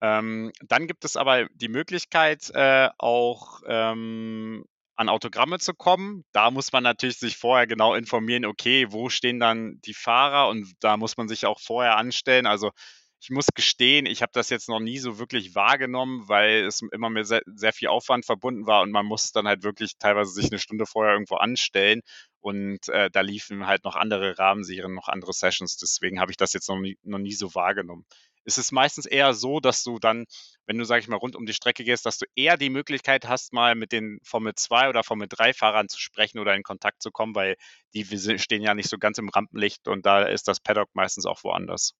[0.04, 6.24] Ähm, dann gibt es aber die Möglichkeit, äh, auch ähm, an Autogramme zu kommen.
[6.32, 10.70] Da muss man natürlich sich vorher genau informieren, okay, wo stehen dann die Fahrer und
[10.80, 12.44] da muss man sich auch vorher anstellen.
[12.44, 12.70] Also
[13.18, 17.08] ich muss gestehen, ich habe das jetzt noch nie so wirklich wahrgenommen, weil es immer
[17.08, 20.50] mit sehr, sehr, viel Aufwand verbunden war und man muss dann halt wirklich teilweise sich
[20.50, 22.02] eine Stunde vorher irgendwo anstellen
[22.40, 25.78] und äh, da liefen halt noch andere Rahmenserien, noch andere Sessions.
[25.78, 28.04] Deswegen habe ich das jetzt noch nie, noch nie so wahrgenommen.
[28.44, 30.26] Es ist meistens eher so, dass du dann,
[30.66, 33.26] wenn du, sag ich mal, rund um die Strecke gehst, dass du eher die Möglichkeit
[33.26, 37.02] hast, mal mit den Formel 2 oder Formel 3 Fahrern zu sprechen oder in Kontakt
[37.02, 37.56] zu kommen, weil
[37.94, 38.04] die
[38.38, 41.94] stehen ja nicht so ganz im Rampenlicht und da ist das Paddock meistens auch woanders.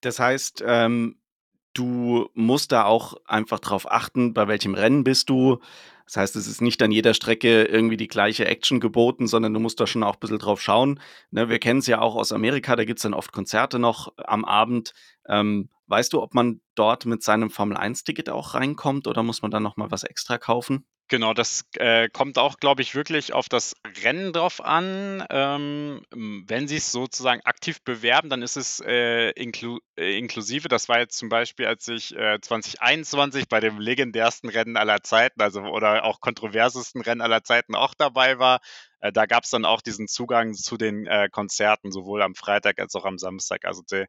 [0.00, 1.18] Das heißt, ähm,
[1.72, 5.60] du musst da auch einfach drauf achten, bei welchem Rennen bist du.
[6.06, 9.60] Das heißt, es ist nicht an jeder Strecke irgendwie die gleiche Action geboten, sondern du
[9.60, 11.00] musst da schon auch ein bisschen drauf schauen.
[11.30, 14.12] Ne, wir kennen es ja auch aus Amerika, da gibt es dann oft Konzerte noch
[14.18, 14.92] am Abend.
[15.28, 19.62] Ähm, weißt du, ob man dort mit seinem Formel-1-Ticket auch reinkommt oder muss man dann
[19.62, 20.86] nochmal was extra kaufen?
[21.08, 25.24] Genau, das äh, kommt auch, glaube ich, wirklich auf das Rennen drauf an.
[25.28, 30.68] Ähm, wenn sie es sozusagen aktiv bewerben, dann ist es äh, inklu äh, inklusive.
[30.68, 35.42] Das war jetzt zum Beispiel, als ich äh, 2021 bei dem legendärsten Rennen aller Zeiten,
[35.42, 38.60] also oder auch kontroversesten Rennen aller Zeiten auch dabei war.
[39.00, 42.78] Äh, da gab es dann auch diesen Zugang zu den äh, Konzerten, sowohl am Freitag
[42.80, 43.66] als auch am Samstag.
[43.66, 44.06] Also der,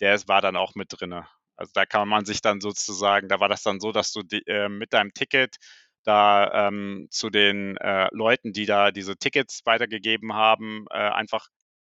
[0.00, 1.22] der war dann auch mit drin.
[1.56, 4.42] Also da kann man sich dann sozusagen, da war das dann so, dass du die,
[4.70, 5.56] mit deinem Ticket
[6.04, 11.48] da ähm, zu den äh, Leuten, die da diese Tickets weitergegeben haben, äh, einfach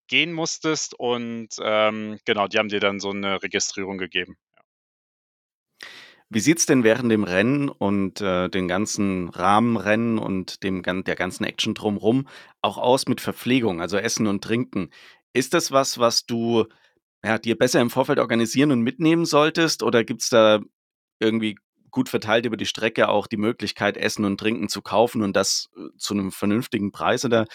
[0.08, 4.36] gehen musstest und ähm, genau, die haben dir dann so eine Registrierung gegeben.
[6.32, 11.16] Wie sieht es denn während dem Rennen und äh, den ganzen Rahmenrennen und dem, der
[11.16, 12.28] ganzen Action drumherum
[12.62, 14.90] auch aus mit Verpflegung, also Essen und Trinken?
[15.32, 16.66] Ist das was, was du
[17.24, 19.82] ja, dir besser im Vorfeld organisieren und mitnehmen solltest?
[19.82, 20.60] Oder gibt es da
[21.18, 21.56] irgendwie
[21.90, 25.70] gut verteilt über die Strecke auch die Möglichkeit, Essen und Trinken zu kaufen und das
[25.76, 27.24] äh, zu einem vernünftigen Preis?
[27.24, 27.46] Oder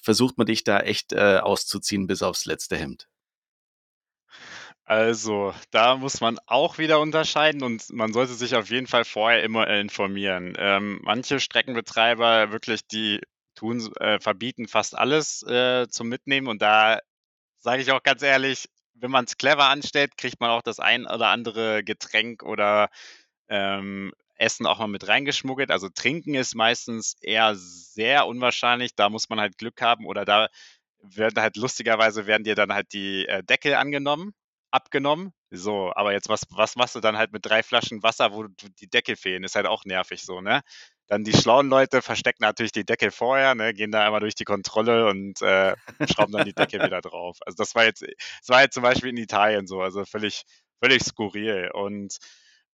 [0.00, 3.08] versucht man dich da echt äh, auszuziehen bis aufs letzte Hemd?
[4.84, 9.42] Also, da muss man auch wieder unterscheiden und man sollte sich auf jeden Fall vorher
[9.42, 10.54] immer informieren.
[10.58, 13.20] Ähm, manche Streckenbetreiber wirklich, die
[13.54, 16.98] tun, äh, verbieten fast alles äh, zum Mitnehmen und da
[17.58, 21.06] sage ich auch ganz ehrlich, wenn man es clever anstellt, kriegt man auch das ein
[21.06, 22.88] oder andere Getränk oder
[23.52, 25.70] ähm, Essen auch mal mit reingeschmuggelt.
[25.70, 28.94] Also trinken ist meistens eher sehr unwahrscheinlich.
[28.96, 30.48] Da muss man halt Glück haben oder da
[31.02, 34.32] werden halt lustigerweise werden dir dann halt die äh, Deckel angenommen,
[34.70, 35.32] abgenommen.
[35.50, 38.46] So, aber jetzt was, was machst du dann halt mit drei Flaschen Wasser, wo
[38.80, 39.44] die Deckel fehlen?
[39.44, 40.62] Ist halt auch nervig so, ne?
[41.08, 44.44] Dann die schlauen Leute verstecken natürlich die Deckel vorher, ne, gehen da einmal durch die
[44.44, 45.74] Kontrolle und äh,
[46.10, 47.36] schrauben dann die Deckel wieder drauf.
[47.44, 50.44] Also das war jetzt, das war jetzt zum Beispiel in Italien so, also völlig,
[50.80, 51.70] völlig skurril.
[51.74, 52.16] Und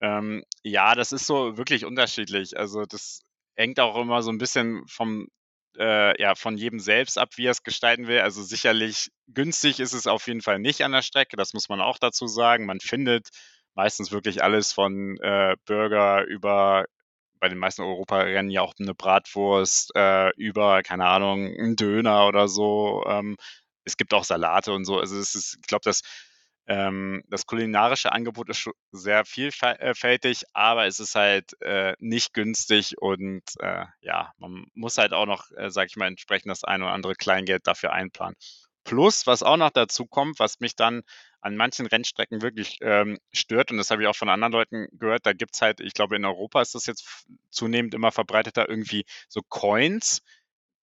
[0.01, 2.59] ähm, ja, das ist so wirklich unterschiedlich.
[2.59, 3.21] Also das
[3.57, 5.29] hängt auch immer so ein bisschen vom,
[5.79, 8.21] äh, ja, von jedem selbst ab, wie er es gestalten will.
[8.21, 11.81] Also sicherlich günstig ist es auf jeden Fall nicht an der Strecke, das muss man
[11.81, 12.67] auch dazu sagen.
[12.67, 13.29] Man findet
[13.75, 16.87] meistens wirklich alles von äh, Burger über
[17.41, 22.49] bei den meisten Europarennen ja auch eine Bratwurst, äh, über, keine Ahnung, einen Döner oder
[22.49, 23.05] so.
[23.07, 23.37] Ähm,
[23.85, 24.99] es gibt auch Salate und so.
[24.99, 26.03] Also ist, ich glaube, das
[26.69, 33.43] ähm, das kulinarische Angebot ist sehr vielfältig, aber es ist halt äh, nicht günstig und
[33.61, 36.93] äh, ja, man muss halt auch noch, äh, sag ich mal, entsprechend das ein oder
[36.93, 38.37] andere Kleingeld dafür einplanen.
[38.85, 41.03] Plus, was auch noch dazu kommt, was mich dann
[41.41, 45.25] an manchen Rennstrecken wirklich ähm, stört, und das habe ich auch von anderen Leuten gehört,
[45.25, 49.05] da gibt es halt, ich glaube, in Europa ist das jetzt zunehmend immer verbreiteter, irgendwie
[49.29, 50.21] so Coins,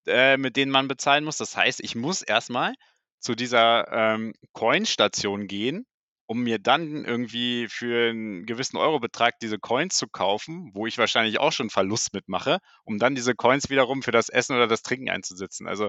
[0.06, 1.36] äh, mit denen man bezahlen muss.
[1.36, 2.74] Das heißt, ich muss erstmal
[3.18, 5.86] zu dieser ähm, Coin-Station gehen,
[6.26, 11.38] um mir dann irgendwie für einen gewissen Eurobetrag diese Coins zu kaufen, wo ich wahrscheinlich
[11.38, 15.08] auch schon Verlust mitmache, um dann diese Coins wiederum für das Essen oder das Trinken
[15.08, 15.68] einzusetzen.
[15.68, 15.88] Also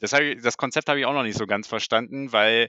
[0.00, 2.68] das, ich, das Konzept habe ich auch noch nicht so ganz verstanden, weil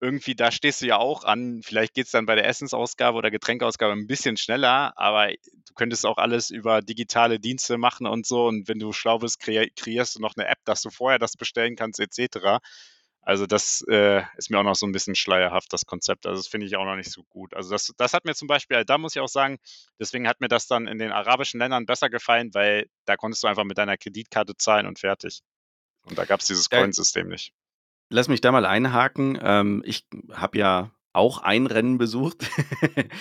[0.00, 1.62] irgendwie da stehst du ja auch an.
[1.62, 6.04] Vielleicht geht es dann bei der Essensausgabe oder Getränkeausgabe ein bisschen schneller, aber du könntest
[6.04, 8.46] auch alles über digitale Dienste machen und so.
[8.46, 11.74] Und wenn du schlau bist, kreierst du noch eine App, dass du vorher das bestellen
[11.74, 12.58] kannst, etc.
[13.24, 16.26] Also das äh, ist mir auch noch so ein bisschen schleierhaft, das Konzept.
[16.26, 17.54] Also das finde ich auch noch nicht so gut.
[17.54, 19.58] Also das, das hat mir zum Beispiel, da muss ich auch sagen,
[19.98, 23.46] deswegen hat mir das dann in den arabischen Ländern besser gefallen, weil da konntest du
[23.46, 25.40] einfach mit deiner Kreditkarte zahlen und fertig.
[26.02, 27.54] Und da gab es dieses Coinsystem nicht.
[28.10, 29.38] Lass mich da mal einhaken.
[29.42, 32.50] Ähm, ich habe ja auch ein Rennen besucht.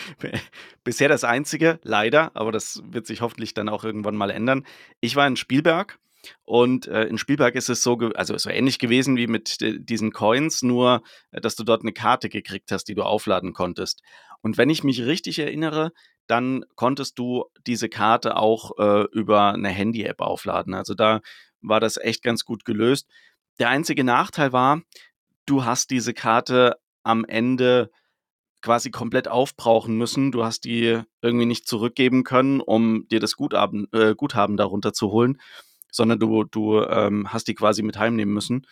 [0.84, 4.66] Bisher das einzige, leider, aber das wird sich hoffentlich dann auch irgendwann mal ändern.
[5.00, 6.00] Ich war in Spielberg
[6.44, 10.62] und äh, in Spielberg ist es so, also so ähnlich gewesen wie mit diesen Coins,
[10.62, 14.02] nur äh, dass du dort eine Karte gekriegt hast, die du aufladen konntest.
[14.42, 15.92] Und wenn ich mich richtig erinnere,
[16.28, 20.74] dann konntest du diese Karte auch äh, über eine Handy-App aufladen.
[20.74, 21.22] Also da
[21.62, 23.08] war das echt ganz gut gelöst.
[23.60, 24.82] Der einzige Nachteil war,
[25.46, 27.92] du hast diese Karte am Ende
[28.62, 30.32] quasi komplett aufbrauchen müssen.
[30.32, 35.12] Du hast die irgendwie nicht zurückgeben können, um dir das Guthaben, äh, Guthaben darunter zu
[35.12, 35.40] holen,
[35.94, 38.68] sondern du, du ähm, hast die quasi mit heimnehmen müssen.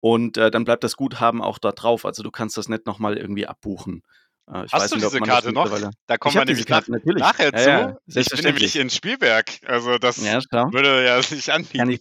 [0.00, 2.04] Und äh, dann bleibt das Guthaben auch da drauf.
[2.04, 4.02] Also du kannst das nicht nochmal irgendwie abbuchen.
[4.46, 5.70] Äh, Hast du nicht, diese Karte noch?
[6.06, 8.18] Da kommen wir nämlich Karte, nach, nachher ja, zu.
[8.18, 9.46] Ja, ich bin nämlich in Spielberg.
[9.64, 11.78] Also das ja, würde ja sich anbieten.
[11.78, 12.00] Kann ich,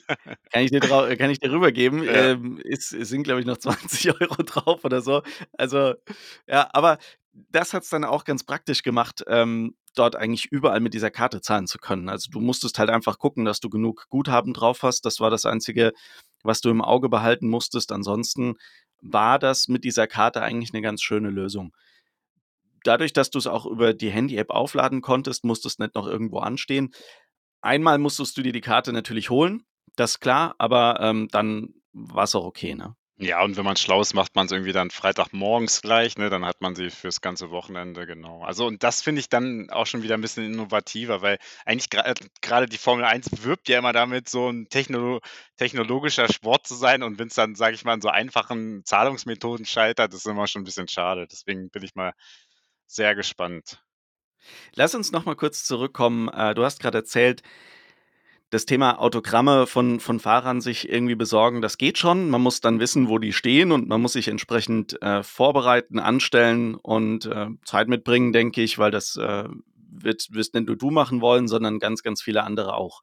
[0.51, 2.03] kann ich, dir, kann ich dir rübergeben.
[2.13, 5.23] Ähm, ist, es sind, glaube ich, noch 20 Euro drauf oder so.
[5.57, 5.93] Also,
[6.47, 6.97] ja, aber
[7.31, 11.41] das hat es dann auch ganz praktisch gemacht, ähm, dort eigentlich überall mit dieser Karte
[11.41, 12.09] zahlen zu können.
[12.09, 15.05] Also du musstest halt einfach gucken, dass du genug Guthaben drauf hast.
[15.05, 15.93] Das war das Einzige,
[16.43, 17.91] was du im Auge behalten musstest.
[17.91, 18.55] Ansonsten
[19.01, 21.73] war das mit dieser Karte eigentlich eine ganz schöne Lösung
[22.83, 26.93] dadurch, dass du es auch über die Handy-App aufladen konntest, musstest nicht noch irgendwo anstehen.
[27.61, 29.63] Einmal musstest du dir die Karte natürlich holen,
[29.95, 32.95] das ist klar, aber ähm, dann war es auch okay, ne?
[33.17, 36.29] Ja, und wenn man schlau ist, macht man es irgendwie dann Freitagmorgens gleich, ne?
[36.31, 38.41] Dann hat man sie fürs ganze Wochenende, genau.
[38.43, 41.89] Also, und das finde ich dann auch schon wieder ein bisschen innovativer, weil eigentlich
[42.41, 45.19] gerade die Formel 1 wirbt ja immer damit, so ein technolo
[45.57, 47.03] technologischer Sport zu sein.
[47.03, 50.63] Und wenn es dann, sage ich mal, an so einfachen Zahlungsmethoden scheitert, ist immer schon
[50.63, 51.27] ein bisschen schade.
[51.31, 52.13] Deswegen bin ich mal
[52.87, 53.83] sehr gespannt.
[54.75, 56.29] Lass uns noch mal kurz zurückkommen.
[56.29, 57.41] Äh, du hast gerade erzählt,
[58.53, 62.29] das Thema Autogramme von, von Fahrern sich irgendwie besorgen, das geht schon.
[62.29, 66.75] Man muss dann wissen, wo die stehen und man muss sich entsprechend äh, vorbereiten, anstellen
[66.75, 71.19] und äh, Zeit mitbringen, denke ich, weil das äh, wird, wirst nicht nur du machen
[71.19, 73.01] wollen, sondern ganz, ganz viele andere auch.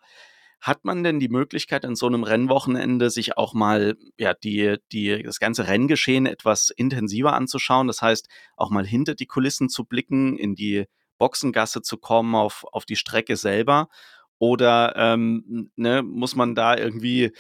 [0.61, 5.23] Hat man denn die Möglichkeit, an so einem Rennwochenende sich auch mal ja, die, die,
[5.23, 7.89] das ganze Renngeschehen etwas intensiver anzuschauen?
[7.89, 10.85] Das heißt, auch mal hinter die Kulissen zu blicken, in die
[11.19, 13.89] Boxengasse zu kommen, auf, auf die Strecke selber?
[14.41, 17.31] Oder ähm, ne, muss man da irgendwie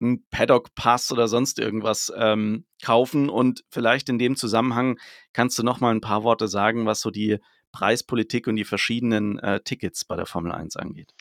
[0.00, 3.28] einen Paddock-Pass oder sonst irgendwas ähm, kaufen?
[3.28, 4.98] Und vielleicht in dem Zusammenhang
[5.34, 7.38] kannst du noch mal ein paar Worte sagen, was so die
[7.72, 11.12] Preispolitik und die verschiedenen äh, Tickets bei der Formel 1 angeht.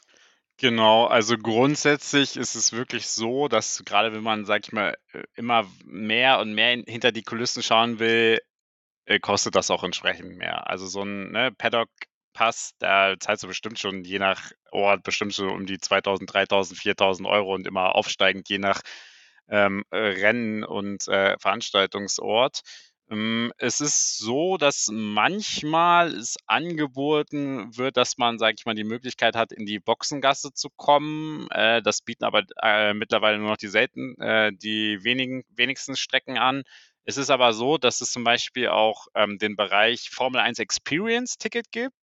[0.58, 5.24] Genau, also grundsätzlich ist es wirklich so, dass gerade wenn man, sag ich mal, äh,
[5.36, 8.40] immer mehr und mehr hinter die Kulissen schauen will,
[9.04, 10.70] äh, kostet das auch entsprechend mehr.
[10.70, 11.52] Also so ein ne,
[12.36, 16.76] Paddock-Pass, da zahlst du bestimmt schon je nach Ort bestimmt so um die 2.000, 3.000,
[16.76, 18.82] 4.000 Euro und immer aufsteigend je nach
[19.48, 22.62] ähm, Rennen und äh, Veranstaltungsort.
[23.10, 28.84] Ähm, es ist so, dass manchmal es angeboten wird, dass man, sage ich mal, die
[28.84, 31.48] Möglichkeit hat, in die Boxengasse zu kommen.
[31.52, 36.38] Äh, das bieten aber äh, mittlerweile nur noch die selten, äh, die wenigen, wenigsten Strecken
[36.38, 36.64] an.
[37.06, 41.38] Es ist aber so, dass es zum Beispiel auch ähm, den Bereich Formel 1 Experience
[41.38, 41.94] Ticket gibt.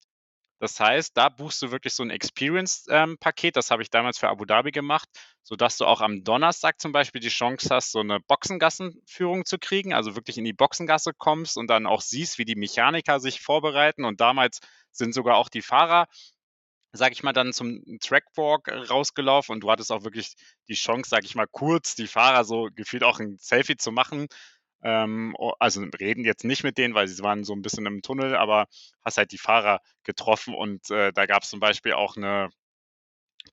[0.62, 3.44] Das heißt, da buchst du wirklich so ein Experience-Paket.
[3.44, 5.09] Ähm, das habe ich damals für Abu Dhabi gemacht,
[5.42, 9.92] sodass du auch am Donnerstag zum Beispiel die Chance hast, so eine Boxengassenführung zu kriegen,
[9.92, 14.05] also wirklich in die Boxengasse kommst und dann auch siehst, wie die Mechaniker sich vorbereiten.
[14.05, 14.61] Und damals
[14.92, 16.07] sind sogar auch die Fahrer
[16.94, 20.35] sag ich mal, dann zum Trackwalk rausgelaufen und du hattest auch wirklich
[20.68, 24.29] die Chance, sag ich mal, kurz die Fahrer so gefühlt auch ein Selfie zu machen
[24.83, 28.37] ähm, also reden jetzt nicht mit denen, weil sie waren so ein bisschen im Tunnel,
[28.37, 28.66] aber
[29.05, 32.51] hast halt die Fahrer getroffen und äh, da gab es zum Beispiel auch eine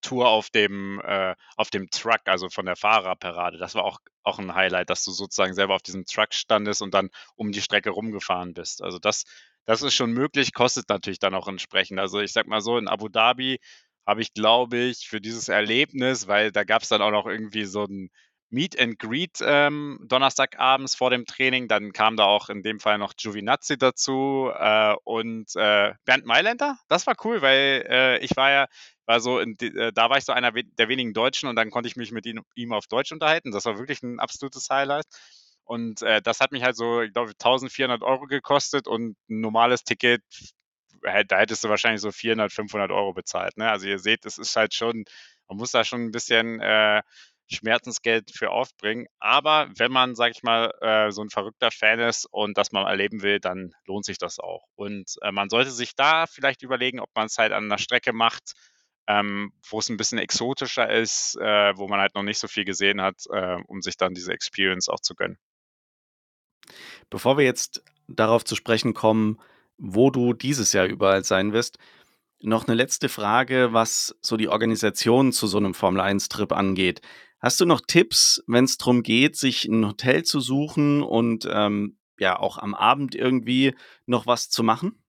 [0.02, 3.58] Tour auf dem, äh, auf dem Truck, also von der Fahrerparade.
[3.58, 6.94] Das war auch, auch ein Highlight, dass du sozusagen selber auf diesem Truck standest und
[6.94, 8.82] dann um die Strecke rumgefahren bist.
[8.82, 9.26] Also das,
[9.65, 12.00] das ist schon möglich, kostet natürlich dann auch entsprechend.
[12.00, 13.60] Also ich sag mal so, in Abu Dhabi
[14.06, 17.65] habe ich, glaube ich, für dieses Erlebnis, weil da gab es dann auch noch irgendwie
[17.65, 18.10] so ein
[18.50, 21.68] Meet and Greet ähm, Donnerstagabends vor dem Training.
[21.68, 26.78] Dann kam da auch in dem Fall noch Giovinazzi dazu äh, und äh, Bernd Mailänder.
[26.88, 28.68] Das war cool, weil äh, ich war ja,
[29.06, 31.88] war so, in, äh, da war ich so einer der wenigen Deutschen und dann konnte
[31.88, 33.52] ich mich mit ihm, ihm auf Deutsch unterhalten.
[33.52, 35.06] Das war wirklich ein absolutes Highlight.
[35.64, 39.84] Und äh, das hat mich halt so, ich glaube, 1400 Euro gekostet und ein normales
[39.84, 40.24] Ticket
[41.02, 43.58] da hättest du wahrscheinlich so 400, 500 Euro bezahlt.
[43.58, 43.70] Ne?
[43.70, 45.06] Also ihr seht, es ist halt schon,
[45.48, 47.02] man muss da schon ein bisschen äh,
[47.50, 49.08] Schmerzensgeld für aufbringen.
[49.20, 52.88] Aber wenn man, sag ich mal, äh, so ein verrückter Fan ist und das mal
[52.88, 54.66] erleben will, dann lohnt sich das auch.
[54.76, 58.14] Und äh, man sollte sich da vielleicht überlegen, ob man es halt an einer Strecke
[58.14, 58.54] macht,
[59.08, 62.66] ähm, wo es ein bisschen exotischer ist, äh, wo man halt noch nicht so viel
[62.66, 65.40] gesehen hat, äh, um sich dann diese Experience auch zu gönnen.
[67.10, 69.40] Bevor wir jetzt darauf zu sprechen kommen,
[69.78, 71.80] wo du dieses Jahr überall sein wirst.
[72.42, 77.02] Noch eine letzte Frage, was so die Organisation zu so einem Formel-1-Trip angeht.
[77.41, 81.97] Hast du noch Tipps, wenn es darum geht, sich ein Hotel zu suchen und, ähm,
[82.19, 83.75] ja, auch am Abend irgendwie
[84.06, 85.02] noch was zu machen?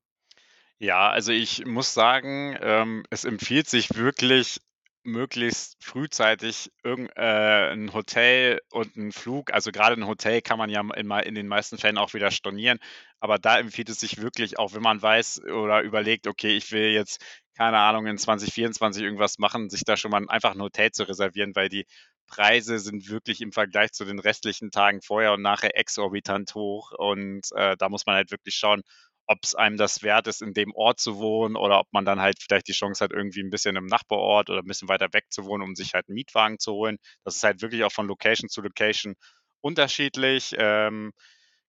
[0.82, 4.60] Ja, also ich muss sagen, ähm, es empfiehlt sich wirklich,
[5.02, 10.70] möglichst frühzeitig irgend äh, 'n Hotel und 'n Flug also gerade 'n Hotel kann man
[10.70, 12.78] ja in mei in den meisten Fällen auch wieder stornieren,
[13.18, 16.92] aber da empfiehlt es sich wirklich, auch wenn man weiß oder überlegt: „Okay, ich will
[16.92, 17.20] jetzt,
[17.58, 21.54] keine Ahnung, in 2024 irgendwas machen“, sich da schon mal einfach 'n Hotel zu reservieren,
[21.54, 21.84] weil die
[22.30, 27.42] Preise sind wirklich im Vergleich zu den restlichen Tagen vorher und nachher exorbitant hoch und,
[27.56, 28.82] äh, da muss man halt wirklich schauen,
[29.26, 32.38] ob's einem das wert ist, in dem Ort zu wohnen oder ob man dann halt
[32.42, 35.44] vielleicht die Chance hat, irgendwie 'n bisschen im Nachbarort oder 'n bisschen weiter weg zu
[35.46, 36.98] wohnen, um sich halt 'n Mietwagen zu holen.
[37.24, 39.14] Das ist halt wirklich auch von Location zu Location
[39.62, 40.54] unterschiedlich.
[40.58, 41.12] Ähm,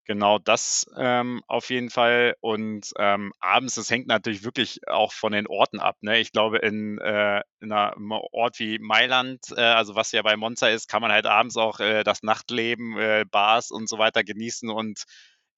[0.05, 5.31] genau das, ähm, auf jeden Fall und, ähm, abends, das hängt natürlich wirklich auch von
[5.33, 6.19] den Orten ab, ne?
[6.19, 10.67] Ich glaube, in, äh in im Ort wie Mailand, äh, also was ja bei Monza
[10.69, 14.69] ist, kann man halt abends auch, äh, das Nachtleben, äh, Bars und so weiter genießen
[14.69, 15.03] und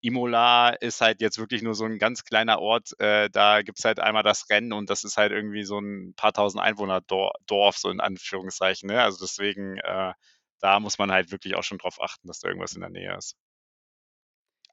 [0.01, 2.89] Imola ist halt jetzt wirklich nur so 'n ganz kleiner Ort.
[2.99, 6.33] Äh, da gibt's halt einmal das Rennen und das ist halt irgendwie so 'n paar
[6.33, 9.01] 1.000 Einwohner Dor Dorf, so in Anführungszeichen, ne?
[9.01, 10.11] Also deswegen, äh,
[10.59, 13.15] da muss man halt wirklich auch schon drauf achten, dass da irgendwas in der Nähe
[13.17, 13.33] ist.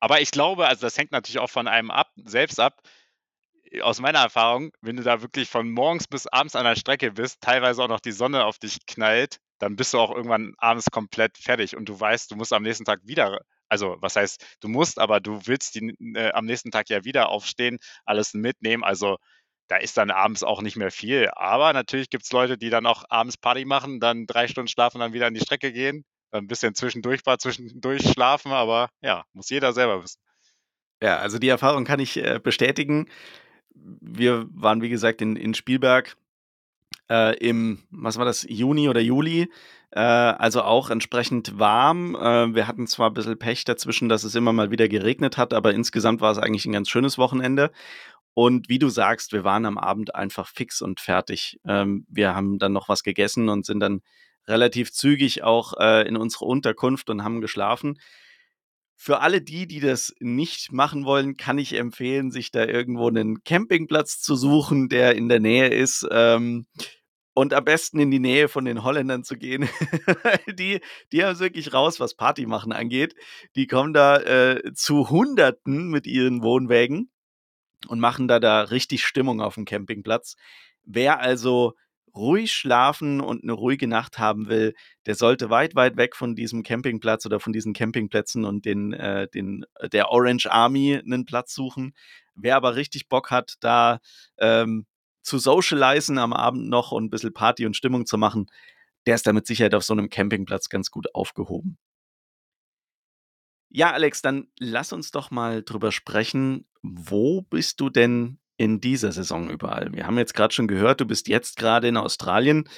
[0.01, 2.81] Aber ich glaube also das hängt natürlich auch von einem ab selbst ab.
[3.71, 7.13] Äh, aus meiner Erfahrung, wenn du da wirklich von morgens bis abends an der Strecke
[7.13, 10.91] bist, teilweise auch noch die Sonne auf dich knallt, dann bist du auch irgendwann abends
[10.91, 14.69] komplett fertig und du weißt, du musst am nächsten Tag wieder also was heißt, du
[14.69, 18.83] musst, aber du willst die äh, am nächsten Tag ja wieder aufstehen, alles mitnehmen.
[18.83, 19.17] Also,
[19.69, 21.31] da ist dann abends auch nicht mehr viel.
[21.37, 25.13] Aber natürlich gibt's Leute, die dann auch abends Party machen, dann 3 Stunden schlafen, dann
[25.13, 29.51] wieder an die Strecke gehen, dann 'n bisschen zwischendurch mal zwischendurch schlafen, aber ja, muss
[29.51, 30.19] jeder selber wissen.
[31.03, 33.07] Ja, also die Erfahrung kann ich, äh, bestätigen.
[33.75, 36.17] Wir waren, wie gesagt, in in Spielberg,
[37.11, 39.51] äh, im was war das, Juni oder Juli,
[39.93, 42.17] äh, also auch entsprechend warm.
[42.17, 45.75] Äh, wir hatten zwar bisschen Pech dazwischen, dass es immer mal wieder geregnet hat, aber
[45.75, 47.73] insgesamt war es eigentlich 'n ganz schönes Wochenende.
[48.35, 51.61] Und wie du sagst, wir waren am Abend einfach fix und fertig.
[51.67, 54.03] Ähm, wir haben dann noch was gegessen und sind dann
[54.49, 57.99] relativ zügig auch, äh, in unsere Unterkunft und haben geschlafen.
[59.03, 63.43] Für alle die, die das nicht machen wollen, kann ich empfehlen, sich da irgendwo 'nen
[63.45, 66.67] Campingplatz zu suchen, der in der Nähe ist, ähm,
[67.35, 69.69] und am besten in die Nähe von den Holländern zu gehen.
[70.59, 70.81] Die
[71.13, 73.15] die haben's wirklich raus, was Party machen angeht.
[73.57, 77.11] Die kommen da, äh, zu Hunderten mit ihren Wohnwägen
[77.89, 80.37] und machen da da richtig Stimmung aufm Campingplatz.
[80.85, 81.75] Wer also
[82.15, 84.75] ruhig schlafen und 'ne ruhige Nacht haben will,
[85.07, 89.29] der sollte weit, weit weg von diesem Campingplatz oder von diesen Campingplätzen und den äh,
[89.29, 91.95] den der Orange Army 'nen Platz suchen.
[92.35, 94.01] Wer aber richtig Bock hat, da,
[94.39, 94.87] ähm,
[95.23, 98.47] zu socialisen am Abend noch und bisschen Party und Stimmung zu machen,
[99.07, 101.77] der ist da mit Sicherheit auf so 'nem Campingplatz ganz gut aufgehoben.
[103.73, 109.11] Ja, Alex, dann lass uns doch mal drüber sprechen, wo bist du denn in dieser
[109.11, 109.91] Saison überall?
[109.95, 112.69] Wir haben jetzt grad schon gehört, du bist jetzt grade in Australien.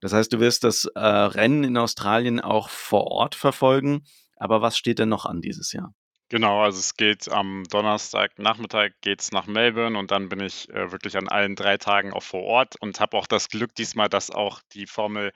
[0.00, 4.04] Das heißt, du wirst das, äh, Rennen in Australien auch vor Ort verfolgen.
[4.36, 5.92] Aber was steht denn noch an dieses Jahr?
[6.28, 11.16] Genau, also es geht am Donnerstagnachmittag geht's nach Melbourne und dann bin ich, äh, wirklich
[11.16, 14.60] an allen 3 Tagen auch vor Ort und habe auch das Glück diesmal, dass auch
[14.72, 15.32] die Formel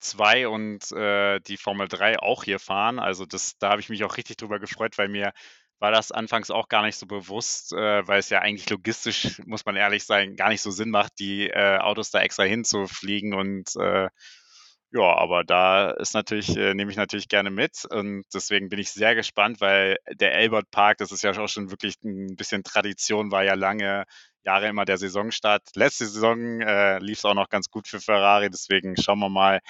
[0.00, 2.98] 2 und, äh, die Formel 3 auch hier fahren.
[2.98, 5.32] Also das da habe ich mich auch richtig drüber gefreut, weil mir
[5.80, 9.64] war das anfangs auch gar nicht so bewusst, äh, weil es ja eigentlich logistisch, muss
[9.66, 13.74] man ehrlich sein, gar nicht so Sinn macht, die, äh, Autos da extra hinzufliegen und,
[13.76, 14.08] äh,
[14.92, 18.90] ja, aber da ist natürlich äh, nehme ich natürlich gerne mit und deswegen bin ich
[18.92, 23.30] sehr gespannt, weil der Albert Park, das ist ja auch schon wirklich 'n bisschen Tradition,
[23.32, 24.04] war ja lange
[24.44, 25.62] Jahre immer der Saisonstart.
[25.74, 29.60] Letzte Saison, äh, lief's auch noch ganz gut für Ferrari, deswegen schauen wir mal,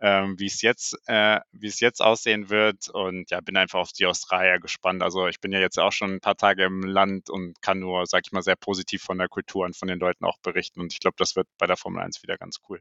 [0.00, 4.58] ähm, wie's jetzt äh, wie's jetzt aussehen wird und ja, bin einfach auf die Australier
[4.60, 5.02] gespannt.
[5.02, 8.06] Also, ich bin ja jetzt auch schon 'n paar Tage im Land und kann nur,
[8.06, 10.92] sage ich mal, sehr positiv von der Kultur und von den Leuten auch berichten und
[10.92, 12.80] ich glaube, das wird bei der Formel 1 wieder ganz cool.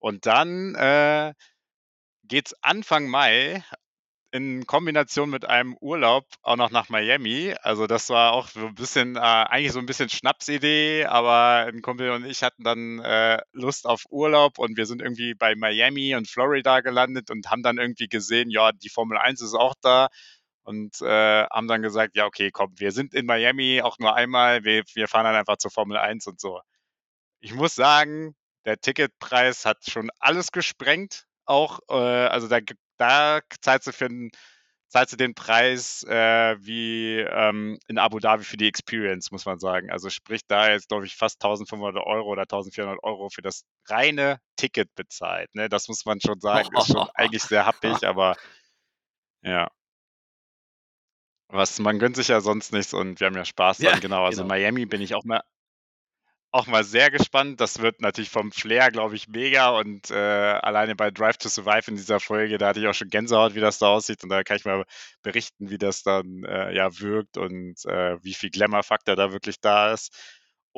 [0.00, 1.34] Und dann, äh,
[2.24, 3.64] geht's Anfang Mai
[4.32, 7.54] in Kombination mit einem Urlaub auch noch nach Miami.
[7.62, 11.82] Also, das war auch so 'n bisschen äh, eigentlich so 'n bisschen Schnapsidee, aber 'n
[11.82, 16.14] Kumpel und ich hatten dann, äh, Lust auf Urlaub und wir sind irgendwie bei Miami
[16.14, 20.08] und Florida gelandet und haben dann irgendwie gesehen, ja, die Formel 1 ist auch da
[20.64, 24.64] und, äh, haben dann gesagt: „Ja, okay, komm, wir sind in Miami auch nur einmal,
[24.64, 26.60] wir wir fahren dann einfach zur Formel 1“ und so.
[27.40, 28.34] Ich muss sagen,
[28.66, 32.60] der Ticketpreis hat schon alles gesprengt auch, äh, also da
[32.98, 34.08] da zahlst du für
[34.88, 39.58] zahlst du den Preis äh, wie ähm, in Abu Dhabi für die Experience, muss man
[39.58, 39.90] sagen.
[39.90, 44.40] Also sprich, da jetzt, glaube ich, fast 1500 Euro oder 1400 Euro für das reine
[44.56, 45.54] Ticket bezahlt.
[45.54, 45.68] Ne?
[45.68, 48.36] Das muss man schon sagen, ist schon eigentlich sehr happig, aber
[49.42, 49.68] ja.
[51.50, 54.24] Was, man gönnt sich ja sonst nichts und wir haben ja Spaß Ja, genau.
[54.24, 54.54] Also genau.
[54.54, 55.42] Miami bin ich auch mal
[56.50, 57.60] auch mal sehr gespannt.
[57.60, 61.90] Das wird natürlich vom Flair, glaube ich, mega und, äh, alleine bei Drive to Survive
[61.90, 64.42] in dieser Folge, da hatte ich auch schon Gänsehaut, wie das da aussieht und da
[64.44, 64.84] kann ich mal
[65.22, 69.92] berichten, wie das dann, äh, ja, wirkt und, äh, wie viel Glamour-Faktor da wirklich da
[69.92, 70.14] ist.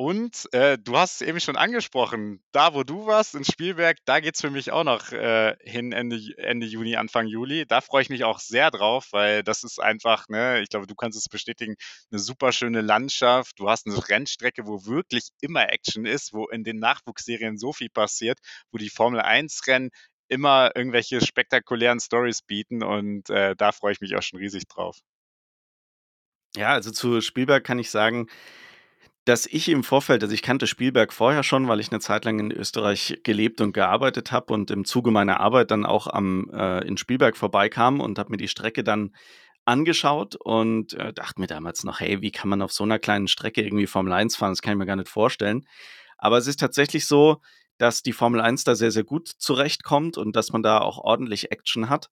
[0.03, 4.19] Und, äh, du hast es eben schon angesprochen, da, wo du warst in Spielberg, da
[4.19, 7.67] geht's für mich auch noch, äh, hin Ende Ende Juni, Anfang Juli.
[7.67, 10.95] Da freue ich mich auch sehr drauf, weil das ist einfach, ne, ich glaube, du
[10.95, 11.75] kannst es bestätigen,
[12.09, 13.59] 'ne super schöne Landschaft.
[13.59, 17.89] Du hast 'ne Rennstrecke, wo wirklich immer Action ist, wo in den Nachwuchsserien so viel
[17.89, 18.39] passiert,
[18.71, 19.91] wo die Formel-1-Rennen
[20.29, 24.97] immer irgendwelche spektakulären Storys bieten und, äh, da freue ich mich auch schon riesig drauf.
[26.55, 28.27] Ja, also zu Spielberg kann ich sagen,
[29.25, 32.39] dass ich im Vorfeld also ich kannte Spielberg vorher schon, weil ich 'ne Zeit lang
[32.39, 36.85] in Österreich gelebt und gearbeitet habe und im Zuge meiner Arbeit dann auch am äh,
[36.87, 39.13] in Spielberg vorbeikam und habe mir die Strecke dann
[39.65, 43.27] angeschaut und, äh, dachte mir damals noch: „Hey, wie kann man auf so 'ner kleinen
[43.27, 44.51] Strecke irgendwie Formel 1 fahren?
[44.53, 45.65] Das kann ich mir gar nicht vorstellen.“
[46.19, 47.41] Aber es ist tatsächlich so,
[47.79, 51.51] dass die Formel 1 da sehr, sehr gut zurechtkommt und dass man da auch ordentlich
[51.51, 52.09] Action hat.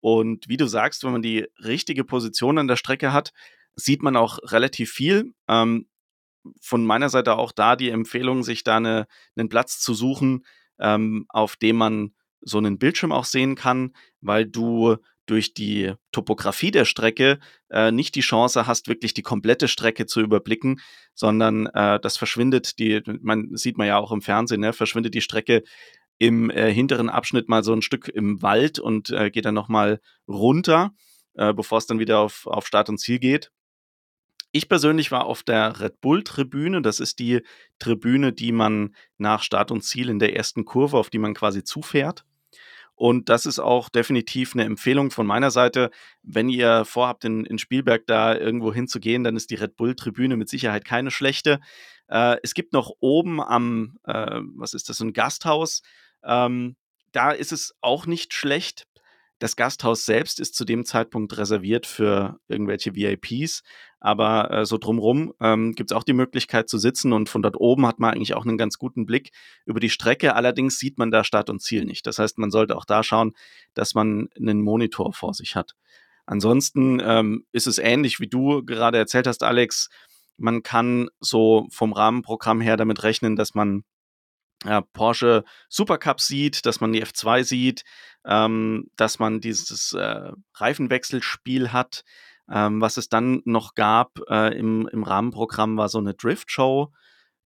[0.00, 3.32] Und wie du sagst, wenn man die richtige Position an der Strecke hat,
[3.76, 5.34] sieht man auch relativ viel.
[5.48, 5.86] Ähm,
[6.60, 10.44] von meiner Seite auch da die Empfehlung, sich da 'ne 'nen Platz zu suchen,
[10.80, 12.12] ähm, auf dem man
[12.42, 17.38] so 'nen Bildschirm auch sehen kann, weil du durch die Topografie der Strecke,
[17.70, 20.80] äh, nicht die Chance hast, wirklich die komplette Strecke zu überblicken,
[21.14, 25.20] sondern, äh, das verschwindet die man sieht man ja auch im Fernsehen, ne, verschwindet die
[25.20, 25.62] Strecke
[26.18, 29.68] im, äh, hinteren Abschnitt mal so 'n Stück im Wald und, äh, geht dann noch
[29.68, 30.92] mal runter,
[31.34, 33.50] äh, bevor's dann wieder auf auf Start und Ziel geht.
[34.54, 36.82] Ich persönlich war auf der Red-Bull-Tribüne.
[36.82, 37.42] Das ist die
[37.78, 40.64] Tribüne, die man nach Start und Ziel in der 1.
[40.64, 42.24] Kurve auf die man quasi zufährt.
[42.96, 45.90] Und das ist auch definitiv 'ne Empfehlung von meiner Seite.
[46.22, 50.84] Wenn ihr vorhabt, in in Spielberg da irgendwo hinzugehen, dann ist die Red-Bull-Tribüne mit Sicherheit
[50.84, 51.60] keine schlechte.
[52.08, 55.82] Äh, es gibt noch oben am äh, was ist das, so 'n Gasthaus,
[56.24, 56.76] ähm,
[57.12, 58.86] da ist es auch nicht schlecht.
[59.42, 63.62] Das Gasthaus selbst ist zu dem Zeitpunkt reserviert für irgendwelche VIPs,
[63.98, 67.86] aber, äh, so drumrum, ähm, gibt's auch die Möglichkeit zu sitzen und von dort oben
[67.86, 69.30] hat man eigentlich auch 'nen ganz guten Blick
[69.64, 70.34] über die Strecke.
[70.34, 72.06] Allerdings sieht man da Start und Ziel nicht.
[72.06, 73.32] Das heißt, man sollte auch da schauen,
[73.72, 75.72] dass man 'nen Monitor vor sich hat.
[76.26, 79.88] Ansonsten, ähm, ist es ähnlich, wie du gerade erzählt hast, Alex.
[80.36, 83.84] Man kann so vom Rahmenprogramm her damit rechnen, dass man,
[84.64, 87.84] ja, Porsche Supercups sieht, dass man die F2 sieht,
[88.26, 92.02] ähm, dass man dieses, äh, Reifenwechselspiel hat.
[92.52, 96.92] Ähm, was es dann noch gab, äh, im im Rahmenprogramm, war so 'ne Driftshow.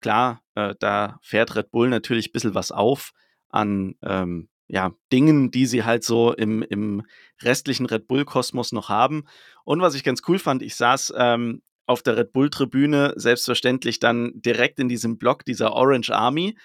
[0.02, 3.12] Klar, äh, da fährt Red Bull natürlich bissel was auf
[3.50, 7.04] an, ähm, ja, Dingen, die sie halt so im im
[7.44, 9.26] restlichen Red-Bull-Kosmos noch haben.
[9.66, 14.80] Und was ich ganz cool fand, ich saß, ähm, auf der Red-Bull-Tribüne selbstverständlich dann direkt
[14.80, 16.58] in diesem Block dieser Orange Army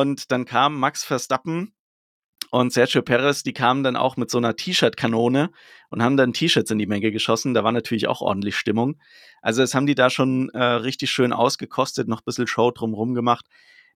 [0.00, 1.74] und dann kamen Max Verstappen
[2.50, 5.50] und Sergio Perez, die kamen dann auch mit so 'ner T-Shirt-Kanone
[5.90, 7.54] und haben dann T-Shirts in die Menge geschossen.
[7.54, 9.00] Da war natürlich auch ordentlich Stimmung.
[9.42, 13.46] Also, das haben die da schon, äh, richtig schön ausgekostet, noch bissel Show drumrum gemacht.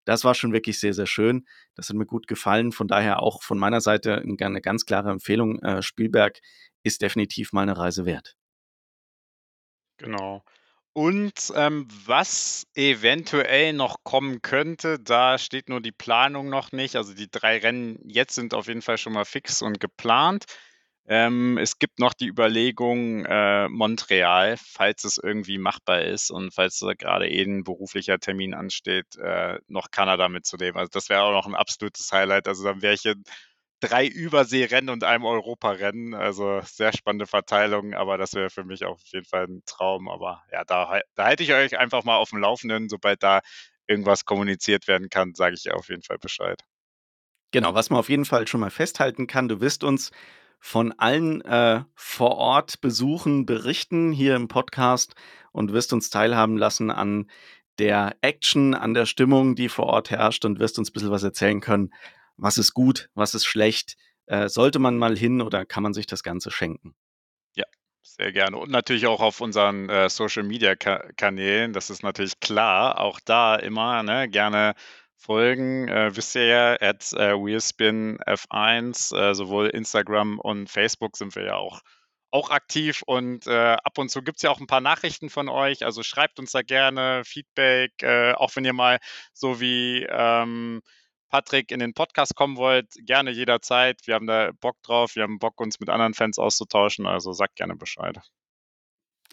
[0.07, 1.47] Das war schon wirklich sehr, sehr schön.
[1.77, 2.73] Das hat mir gut gefallen.
[2.73, 5.61] Von daher auch von meiner Seite 'n ga 'ne ganz klare Empfehlung.
[5.63, 6.41] Äh, Spielberg
[6.85, 8.35] ist definitiv mal 'ne Reise wert.
[10.01, 10.43] Genau.
[10.99, 16.97] Und, ähm, was eventuell noch kommen könnte, da steht nur die Planung noch nicht.
[16.97, 20.47] Also, die 3 Rennen jetzt sind auf jeden Fall schon mal fix und geplant.
[21.07, 26.79] Ähm, es gibt noch die Überlegung, äh, Montreal, falls es irgendwie machbar ist und falls
[26.79, 30.79] da grade eh 'n beruflicher Termin ansteht, äh, noch Kanada mitzunehmen.
[30.79, 32.49] Also, das wäre auch noch 'n absolutes Highlight.
[32.49, 33.03] Also, dann wäre ich
[33.81, 36.15] 3 Überseerennen und einem Europarennen.
[36.15, 40.09] Also, sehr spannende Verteilung, aber das wäre für mich auf jeden Fall 'n Traum.
[40.09, 42.89] Aber ja, da da halte ich euch einfach mal aufm Laufenden.
[42.89, 43.41] Sobald da
[43.87, 46.61] irgendwas kommuniziert werden kann, sage ich auf jeden Fall Bescheid.
[47.53, 50.11] Genau, was man auf jeden Fall schon mal festhalten kann, du wirst uns
[50.59, 55.15] von allen, äh, Vor-Ort-Besuchen berichten hier im Podcast
[55.53, 57.31] und wirst uns teilhaben lassen an
[57.79, 61.61] der Action, an der Stimmung, die vor Ort herrscht und wirst uns bissel was erzählen
[61.61, 61.93] können.
[62.37, 63.97] Was ist gut, was ist schlecht?
[64.27, 66.95] Äh, sollte man mal hin oder kann man sich das Ganze schenken?
[67.55, 67.65] Ja,
[68.03, 68.57] sehr gerne.
[68.57, 71.73] Und natürlich auch auf unseren, äh, Social-Media-Ka Kanälen.
[71.73, 73.01] Das ist natürlich klar.
[73.01, 74.75] Auch da immer, ne, gerne
[75.17, 75.89] folgen.
[75.89, 81.57] Äh, wisst ihr ja, at, äh, wheelspinf1, äh, sowohl Instagram und Facebook sind wir ja
[81.57, 81.81] auch
[82.33, 85.49] auch aktiv und äh, ab und zu gibt es ja auch ein paar Nachrichten von
[85.49, 85.85] euch.
[85.85, 88.99] Also schreibt uns da gerne Feedback, äh, auch wenn ihr mal
[89.33, 90.83] so wie ähm,
[91.29, 94.01] Patrick in den Podcast kommen wollt, gerne jederzeit.
[94.07, 97.57] Wir haben da Bock drauf, wir haben Bock, uns mit anderen Fans auszutauschen, also sagt
[97.57, 98.19] gerne Bescheid.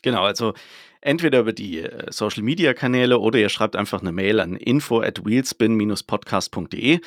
[0.02, 0.54] Genau, also
[1.02, 5.02] entweder über die äh, Social Media Kanäle oder ihr schreibt einfach eine Mail an info
[5.02, 7.00] at wheelspin-podcast.de.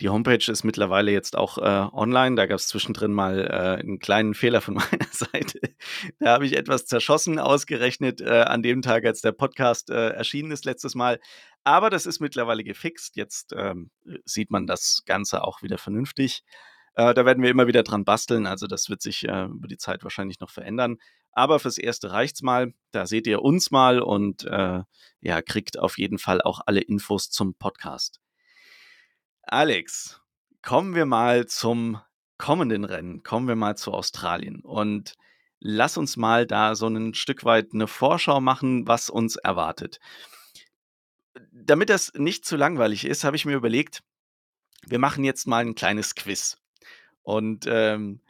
[0.00, 2.36] Die Homepage ist mittlerweile jetzt auch äh, online.
[2.36, 5.60] Da gab es zwischendrin mal äh, einen kleinen Fehler von meiner Seite.
[6.18, 10.52] Da habe ich etwas zerschossen, ausgerechnet äh, an dem Tag, als der Podcast äh, erschienen
[10.52, 11.20] ist letztes Mal.
[11.64, 13.16] Aber das ist mittlerweile gefixt.
[13.16, 13.90] Jetzt ähm,
[14.24, 16.42] sieht man das Ganze auch wieder vernünftig.
[16.94, 18.46] Äh, da werden wir immer wieder dran basteln.
[18.46, 20.96] Also das wird sich äh, über die Zeit wahrscheinlich noch verändern.
[21.32, 22.72] Aber fürs Erste reicht's mal.
[22.92, 27.54] Da seht ihr uns mal und ja, kriegt auf jeden Fall auch alle Infos zum
[27.54, 28.20] Podcast.
[29.42, 30.20] Alex,
[30.62, 32.00] kommen wir mal zum
[32.38, 33.22] kommenden Rennen.
[33.22, 35.14] Kommen wir mal zu Australien und
[35.60, 40.00] lass uns mal da so ein Stück weit eine Vorschau machen, was uns erwartet.
[41.52, 44.02] Damit das nicht zu langweilig ist, habe ich mir überlegt,
[44.86, 46.58] wir machen jetzt mal ein kleines Quiz.
[47.22, 48.20] Und ähm,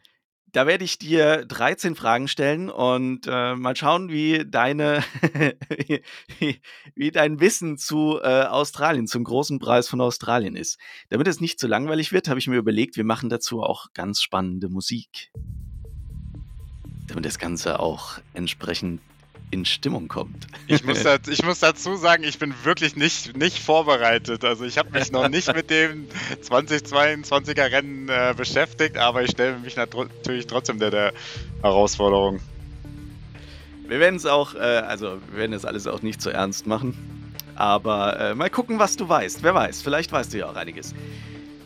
[0.51, 5.03] da werde ich dir 13 Fragen stellen und äh, mal schauen, wie deine,
[6.95, 10.77] wie, dein Wissen zu äh, Australien, zum großen Preis von Australien ist.
[11.09, 14.21] Damit es nicht zu langweilig wird, habe ich mir überlegt, wir machen dazu auch ganz
[14.21, 15.31] spannende Musik.
[17.07, 19.01] Damit das Ganze auch entsprechend
[19.51, 20.47] in Stimmung kommt.
[20.67, 24.43] Ich muss, da, ich muss dazu sagen, ich bin wirklich nicht, nicht vorbereitet.
[24.43, 26.07] Also ich habe mich noch nicht mit dem
[26.41, 31.13] 2022er Rennen äh, beschäftigt, aber ich stelle mich natürlich trotzdem der, der
[31.61, 32.39] Herausforderung.
[33.87, 36.65] Wir werden es auch, äh, also wir werden das alles auch nicht zu so ernst
[36.65, 36.97] machen.
[37.55, 39.43] Aber äh, mal gucken, was du weißt.
[39.43, 40.95] Wer weiß, vielleicht weißt du ja auch einiges.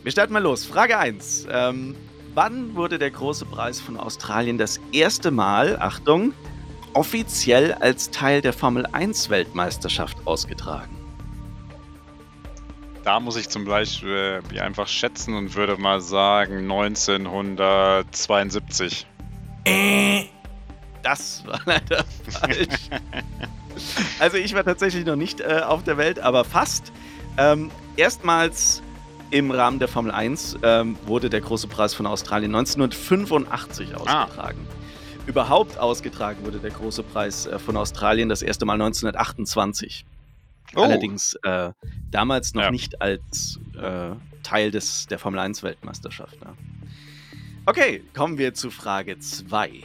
[0.02, 0.64] Wir starten mal los.
[0.64, 1.46] Frage 1.
[1.50, 1.94] Ähm,
[2.34, 6.32] wann wurde der große Preis von Australien das erste Mal, Achtung,
[6.96, 10.96] offiziell als Teil der Formel 1 Weltmeisterschaft ausgetragen?
[13.04, 19.06] Da muss ich zum Beispiel äh, einfach schätzen und würde mal sagen 1972.
[21.02, 22.88] Das war leider falsch.
[24.18, 26.92] also ich war tatsächlich noch nicht äh, auf der Welt, aber fast.
[27.38, 28.82] Ähm, erstmals
[29.30, 34.66] im Rahmen der Formel 1 ähm, wurde der große Preis von Australien 1985 ausgetragen.
[34.68, 34.75] Ah
[35.26, 40.04] überhaupt ausgetragen wurde, der große Preis äh, von Australien, das erste Mal 1928.
[40.74, 40.82] Oh.
[40.82, 41.70] Allerdings äh,
[42.10, 42.70] damals noch ja.
[42.70, 44.10] nicht als äh,
[44.42, 46.40] Teil des, der Formel 1 Weltmeisterschaft.
[46.40, 46.54] Ne?
[47.66, 49.82] Okay, kommen wir zu Frage 2.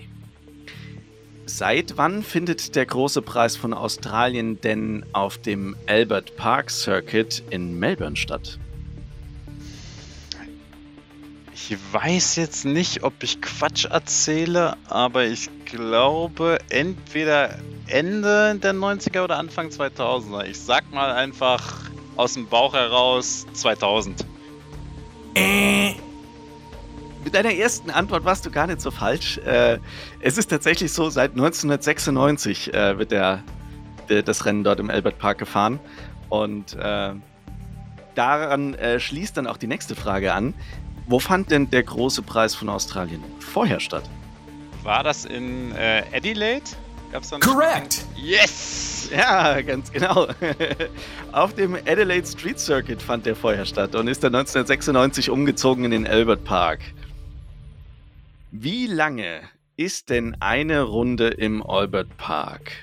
[1.46, 7.78] Seit wann findet der große Preis von Australien denn auf dem Albert Park Circuit in
[7.78, 8.60] Melbourne statt?
[11.70, 17.56] Ich weiß jetzt nicht, ob ich Quatsch erzähle, aber ich glaube entweder
[17.88, 20.46] Ende der 90er oder Anfang 2000er.
[20.46, 24.26] Ich sag mal einfach aus dem Bauch heraus 2000.
[25.36, 25.94] Äh.
[27.24, 29.38] Mit deiner ersten Antwort warst du gar nicht so falsch.
[29.38, 29.78] Äh,
[30.20, 33.44] es ist tatsächlich so, seit 1996 äh, wird der,
[34.10, 35.80] der, das Rennen dort im Albert Park gefahren.
[36.30, 37.14] Und äh,
[38.16, 40.56] daran äh, schließt dann auch die nächste Frage an.
[41.08, 44.04] Wo fand denn der große Preis von Australien vorher statt?
[44.84, 46.66] War das in äh, Adelaide?
[47.12, 48.06] Gab's Correct!
[48.16, 49.10] Yes!
[49.12, 50.28] Ja, ganz genau.
[51.34, 55.92] Auf dem Adelaide Street Circuit fand der vorher statt und ist dann 1996 umgezogen in
[55.92, 56.80] den Albert Park.
[58.52, 59.42] Wie lange
[59.76, 62.72] ist denn eine Runde im Albert Park?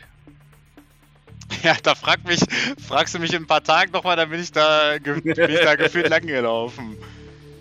[1.62, 2.40] Ja, da frag mich,
[2.86, 5.76] fragst du mich in ein paar Tagen nochmal, dann bin ich da, bin ich da
[5.76, 6.98] gefühlt lang gelaufen.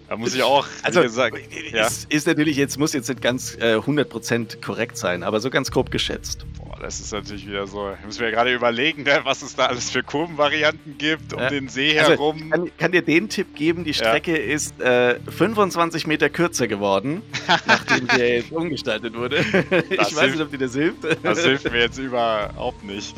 [0.09, 1.37] Da muss ich auch, also, gesagt,
[1.71, 1.85] ja.
[1.85, 5.69] ist, ist, natürlich jetzt, muss jetzt nicht ganz äh, 100% korrekt sein, aber so ganz
[5.69, 6.45] grob geschätzt.
[6.57, 7.91] Boah, das ist natürlich wieder so.
[7.99, 11.39] Ich muss mir ja gerade überlegen, ne, was es da alles für Kurvenvarianten gibt um
[11.41, 11.49] ja.
[11.49, 12.37] den See also, herum.
[12.37, 14.53] Ich kann, kann, dir den Tipp geben, die Strecke ja.
[14.53, 17.21] ist äh, 25 Meter kürzer geworden,
[17.67, 19.39] nachdem der jetzt umgestaltet wurde.
[19.89, 20.99] ich weiß nicht, ob dir das hilft.
[21.21, 23.13] Das hilft mir jetzt überhaupt nicht.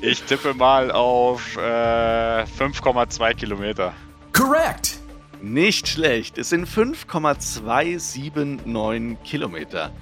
[0.00, 3.92] Ich tippe mal auf äh, 5,2 Kilometer.
[4.32, 5.03] Correct!
[5.44, 6.38] Nicht schlecht.
[6.38, 9.92] Es sind 5,279 Kilometer.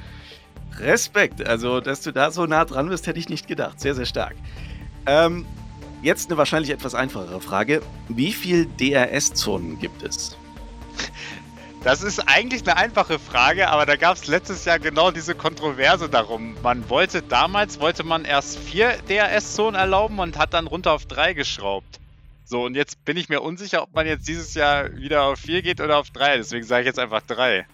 [0.79, 1.45] Respekt.
[1.45, 3.81] Also, dass du da so nah dran bist, hätte ich nicht gedacht.
[3.81, 4.37] Sehr, sehr stark.
[5.05, 5.45] Ähm,
[6.01, 7.83] jetzt eine wahrscheinlich etwas einfachere Frage.
[8.09, 10.37] Wie viele DRS-Zonen gibt es?
[11.83, 16.09] Das ist eigentlich eine einfache Frage, aber da gab es letztes Jahr genau diese Kontroverse
[16.09, 16.55] darum.
[16.63, 21.35] Man wollte damals, wollte man erst vier DRS-Zonen erlauben und hat dann runter auf drei
[21.35, 21.99] geschraubt.
[22.45, 25.63] So, und jetzt bin ich mir unsicher, ob man jetzt dieses Jahr wieder auf 4
[25.63, 26.39] geht oder auf 3.
[26.39, 27.67] Deswegen sage ich jetzt einfach 3.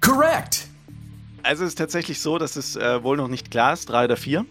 [0.00, 0.66] Correct!
[1.42, 4.16] Also es ist tatsächlich so, dass es äh, wohl noch nicht klar ist, drei oder
[4.16, 4.44] vier.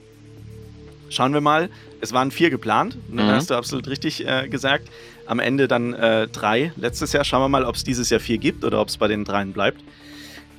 [1.09, 1.69] Schauen wir mal.
[2.01, 3.19] Es waren vier geplant, mhm.
[3.19, 4.89] hast du absolut richtig äh, gesagt.
[5.25, 7.23] Am Ende dann äh, drei letztes Jahr.
[7.23, 9.51] Schauen wir mal, ob es dieses Jahr vier gibt oder ob es bei den dreien
[9.51, 9.83] bleibt.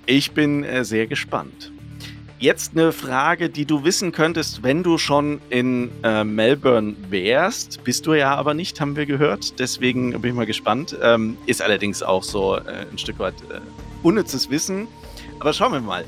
[0.06, 1.72] Ich bin äh, sehr gespannt.
[2.38, 7.82] Jetzt eine Frage, die du wissen könntest, wenn du schon in äh, Melbourne wärst.
[7.82, 9.58] Bist du ja aber nicht, haben wir gehört.
[9.58, 10.94] Deswegen bin ich mal gespannt.
[11.02, 13.60] Ähm, ist allerdings auch so äh, ein Stück weit äh,
[14.02, 14.86] unnützes Wissen.
[15.40, 16.04] Aber schauen wir mal.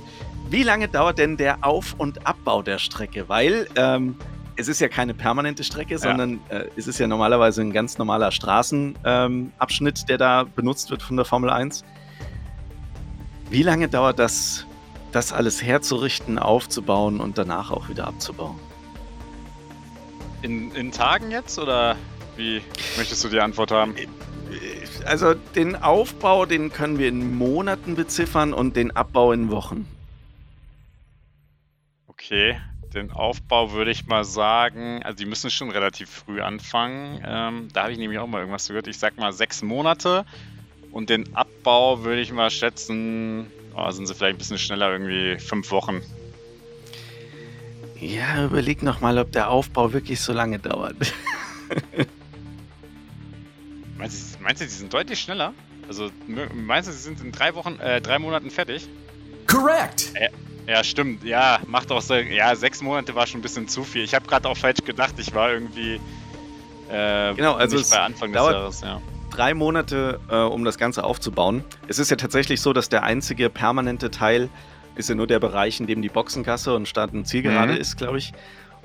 [0.50, 3.26] Wie lange dauert denn der Auf- und Abbau der Strecke?
[3.28, 4.14] Weil ähm,
[4.56, 5.98] es ist ja keine permanente Strecke, ja.
[5.98, 11.02] sondern äh, es ist ja normalerweise ein ganz normaler Straßenabschnitt, ähm, der da benutzt wird
[11.02, 11.84] von der Formel 1.
[13.50, 14.66] Wie lange dauert das,
[15.18, 18.56] das alles herzurichten, aufzubauen und danach auch wieder abzubauen?
[20.42, 21.96] In, in Tagen jetzt oder
[22.36, 22.62] wie
[22.96, 23.96] möchtest du die Antwort haben?
[25.04, 29.88] Also den Aufbau, den können wir in Monaten beziffern und den Abbau in Wochen.
[32.06, 32.56] Okay,
[32.94, 37.20] den Aufbau würde ich mal sagen, also die müssen schon relativ früh anfangen.
[37.26, 38.86] Ähm, da habe ich nämlich auch mal irgendwas gehört.
[38.86, 40.24] Ich sag mal sechs Monate.
[40.92, 43.50] Und den Abbau würde ich mal schätzen,
[43.86, 46.02] oh, sind sie vielleicht ein bisschen schneller, irgendwie fünf Wochen.
[48.00, 50.96] Ja, überleg nochmal, ob der Aufbau wirklich so lange dauert.
[53.98, 55.52] meinst, du, meinst du, die sind deutlich schneller?
[55.88, 56.10] Also
[56.54, 58.88] meinst du, sie sind in drei Wochen, äh, drei Monaten fertig?
[59.46, 60.12] Correct!
[60.14, 60.28] Äh,
[60.66, 61.24] ja, stimmt.
[61.24, 62.14] Ja, macht auch so.
[62.14, 64.04] Ja, sechs Monate war schon ein bisschen zu viel.
[64.04, 65.14] Ich habe gerade auch falsch gedacht.
[65.16, 65.98] Ich war irgendwie
[66.90, 68.80] äh, genau, also nicht bei Anfang des Jahres.
[68.80, 69.00] Ja.
[69.39, 71.62] Drei Monate, äh, um das Ganze aufzubauen.
[71.86, 74.49] Es ist ja tatsächlich so, dass der einzige permanente Teil
[74.97, 77.78] ist ja nur der Bereich, in dem die Boxengasse und Start- und Zielgerade mhm.
[77.78, 78.32] ist, glaube ich.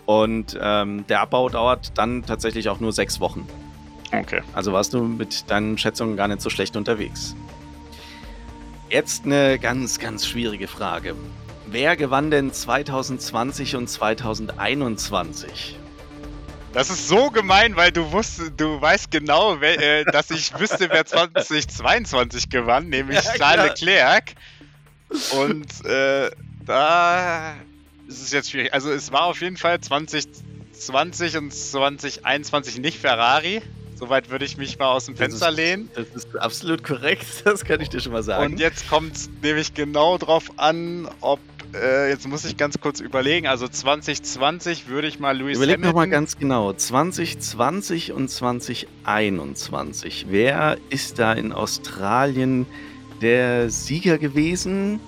[0.06, 3.48] Und ähm, der Abbau dauert dann tatsächlich auch nur sechs Wochen.
[4.12, 4.42] Okay.
[4.54, 7.36] Also warst du mit deinen Schätzungen gar nicht so schlecht unterwegs.
[8.92, 11.16] Jetzt eine ganz, ganz schwierige Frage.
[11.66, 15.80] Wer gewann denn 2020 und 2021?
[16.74, 21.06] Das ist so gemein, weil du wusstest, du weißt genau, äh, dass ich wüsste, wer
[21.06, 24.34] 2022 gewann, nämlich ja, Charles Leclerc.
[25.38, 26.32] Und äh,
[26.66, 27.54] da
[28.08, 28.74] ist es jetzt schwierig.
[28.74, 33.62] Also es war auf jeden Fall 2020 und 2021 nicht Ferrari.
[33.96, 35.92] Soweit würde ich mich mal aus dem Fenster das ist, lehnen.
[35.94, 38.52] Das ist absolut korrekt, das kann ich dir schon mal sagen.
[38.54, 41.40] Und jetzt kommt es nämlich genau drauf an, ob
[41.74, 43.48] äh, jetzt muss ich ganz kurz überlegen.
[43.48, 46.74] Also 2020 würde ich mal Louis Überleg noch mal ganz genau.
[46.74, 50.28] 2020 und 2021.
[50.30, 52.66] Wer ist da in Australien
[53.22, 55.00] der Sieger gewesen?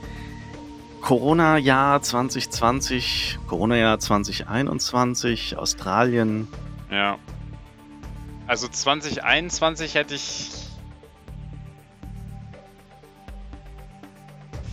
[1.02, 6.48] Corona-Jahr 2020, Corona-Jahr 2021, Australien.
[6.90, 7.20] Ja.
[8.48, 10.50] Also 2021 hätte ich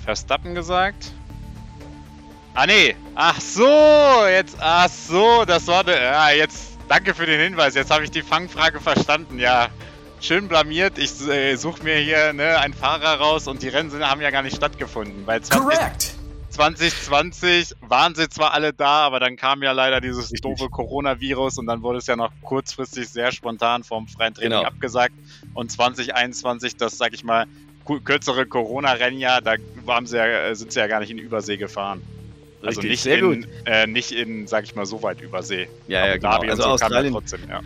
[0.05, 1.13] Verstappen gesagt.
[2.55, 7.41] Ah nee, ach so, jetzt, ach so, das war der, ja, jetzt, danke für den
[7.41, 9.69] Hinweis, jetzt habe ich die Fangfrage verstanden, ja.
[10.21, 14.21] Schön blamiert, ich äh, suche mir hier ne, einen Fahrer raus und die Rennen haben
[14.21, 15.27] ja gar nicht stattgefunden.
[15.27, 15.75] Weil 20,
[16.51, 21.67] 2020 waren sie zwar alle da, aber dann kam ja leider dieses doofe Coronavirus und
[21.67, 24.65] dann wurde es ja noch kurzfristig sehr spontan vom freien Training genau.
[24.65, 25.15] abgesagt.
[25.55, 27.47] Und 2021, das sag ich mal,
[28.05, 29.55] kürzere Corona-Rennjahr, da
[29.89, 32.01] haben sie ja, äh, sind sie ja gar nicht in Übersee gefahren.
[32.63, 33.49] Also Richtig, nicht, sehr in, gut.
[33.65, 35.69] Äh, nicht in, sag ich mal, so weit Übersee.
[35.89, 36.39] Ja, ja, genau.
[36.41, 37.61] Also so Australien, trotzdem, ja.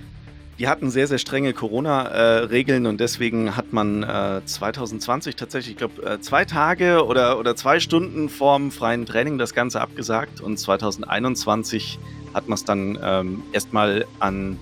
[0.59, 6.03] Die hatten sehr, sehr strenge Corona-Regeln und deswegen hat man äh, 2020 tatsächlich, ich glaube,
[6.03, 11.99] äh, zwei Tage oder, oder zwei Stunden vorm freien Training das Ganze abgesagt und 2021
[12.32, 14.59] hat man es dann ähm, erstmal an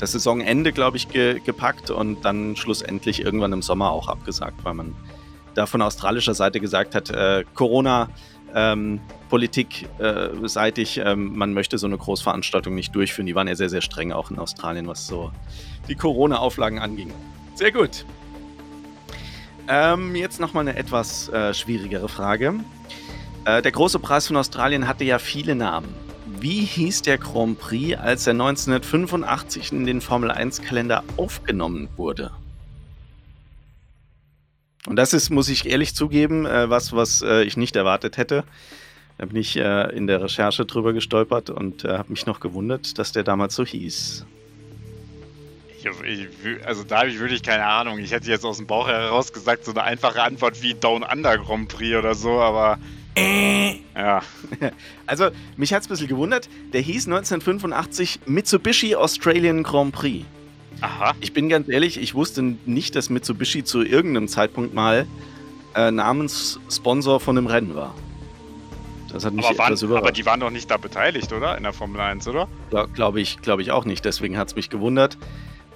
[0.00, 4.74] das Saisonende, glaube ich, ge gepackt und dann schlussendlich irgendwann im Sommer auch abgesagt, weil
[4.74, 4.96] man
[5.54, 8.08] da von australischer Seite gesagt hat, äh, Corona
[8.54, 13.26] ähm, politikseitig, äh, ähm, man möchte so eine Großveranstaltung nicht durchführen.
[13.26, 15.30] Die waren ja sehr, sehr streng auch in Australien, was so
[15.88, 17.12] die Corona-Auflagen anging.
[17.54, 18.04] Sehr gut.
[19.68, 22.54] Ähm, jetzt nochmal eine etwas äh, schwierigere Frage.
[23.44, 25.94] Äh, der große Preis von Australien hatte ja viele Namen.
[26.40, 32.30] Wie hieß der Grand Prix, als er 1985 in den Formel 1-Kalender aufgenommen wurde?
[34.88, 38.44] Und das ist, muss ich ehrlich zugeben, äh, was, was äh, ich nicht erwartet hätte.
[39.18, 42.98] Da bin ich äh, in der Recherche drüber gestolpert und äh, habe mich noch gewundert,
[42.98, 44.24] dass der damals so hieß.
[45.78, 47.98] Ich, ich, also da habe ich wirklich keine Ahnung.
[47.98, 51.36] Ich hätte jetzt aus dem Bauch heraus gesagt, so eine einfache Antwort wie Down Under
[51.36, 52.78] Grand Prix oder so, aber.
[53.14, 53.80] Äh.
[53.94, 54.22] Ja.
[55.06, 56.48] Also, mich hat es ein bisschen gewundert.
[56.72, 60.24] Der hieß 1985 Mitsubishi Australian Grand Prix.
[60.80, 61.14] Aha.
[61.20, 65.06] Ich bin ganz ehrlich, ich wusste nicht, dass Mitsubishi zu irgendeinem Zeitpunkt mal
[65.74, 67.94] äh, Namenssponsor von einem Rennen war.
[69.12, 70.02] Das hat mich aber, etwas waren, überrascht.
[70.04, 71.56] aber die waren doch nicht da beteiligt, oder?
[71.56, 72.48] In der Formel 1, oder?
[72.94, 74.04] Glaube ich, glaube ich auch nicht.
[74.04, 75.16] Deswegen hat es mich gewundert,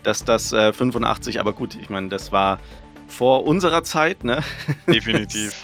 [0.03, 2.61] dass das äh, 85, aber gut, ich meine, das war
[3.09, 4.43] vor unserer Zeit, ne?
[4.87, 5.55] Definitiv.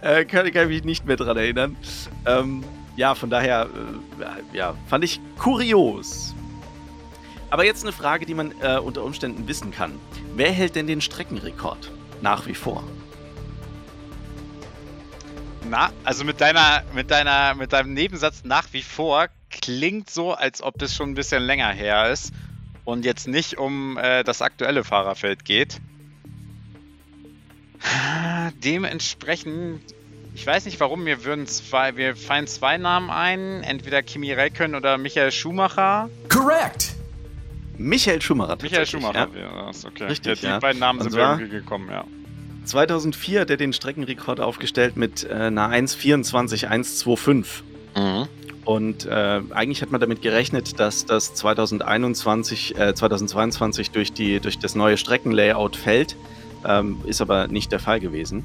[0.00, 1.76] äh, kann, kann ich mich nicht mehr dran erinnern.
[2.26, 2.64] Ähm,
[2.96, 3.68] ja, von daher,
[4.20, 6.34] äh, ja, fand ich kurios.
[7.50, 9.98] Aber jetzt eine Frage, die man äh, unter Umständen wissen kann.
[10.34, 11.90] Wer hält denn den Streckenrekord?
[12.20, 12.84] Nach wie vor.
[15.70, 20.62] Na, also mit deiner, mit deiner, mit deinem Nebensatz nach wie vor klingt so, als
[20.62, 22.32] ob es schon ein bisschen länger her ist
[22.84, 25.80] und jetzt nicht um äh, das aktuelle Fahrerfeld geht.
[28.64, 29.82] Dementsprechend,
[30.34, 34.74] ich weiß nicht warum, mir würden zwei, wir fallen zwei Namen ein, entweder Kimi Räikkönen
[34.74, 36.08] oder Michael Schumacher.
[36.28, 36.97] Correct!
[37.78, 38.58] Michael Schumacher.
[38.60, 39.34] Michael Schumacher Ja.
[39.34, 40.04] wäre das, okay.
[40.04, 40.58] Richtig, die ja.
[40.58, 42.04] beiden Namen sind irgendwie gekommen, ja.
[42.64, 47.62] 2004 hat er den Streckenrekord aufgestellt mit äh, einer 1,24,125.
[48.64, 54.58] Und äh, eigentlich hat man damit gerechnet, dass das 2021, äh, 2022 durch, die, durch
[54.58, 56.16] das neue Streckenlayout fällt.
[56.66, 58.44] Ähm, ist aber nicht der Fall gewesen.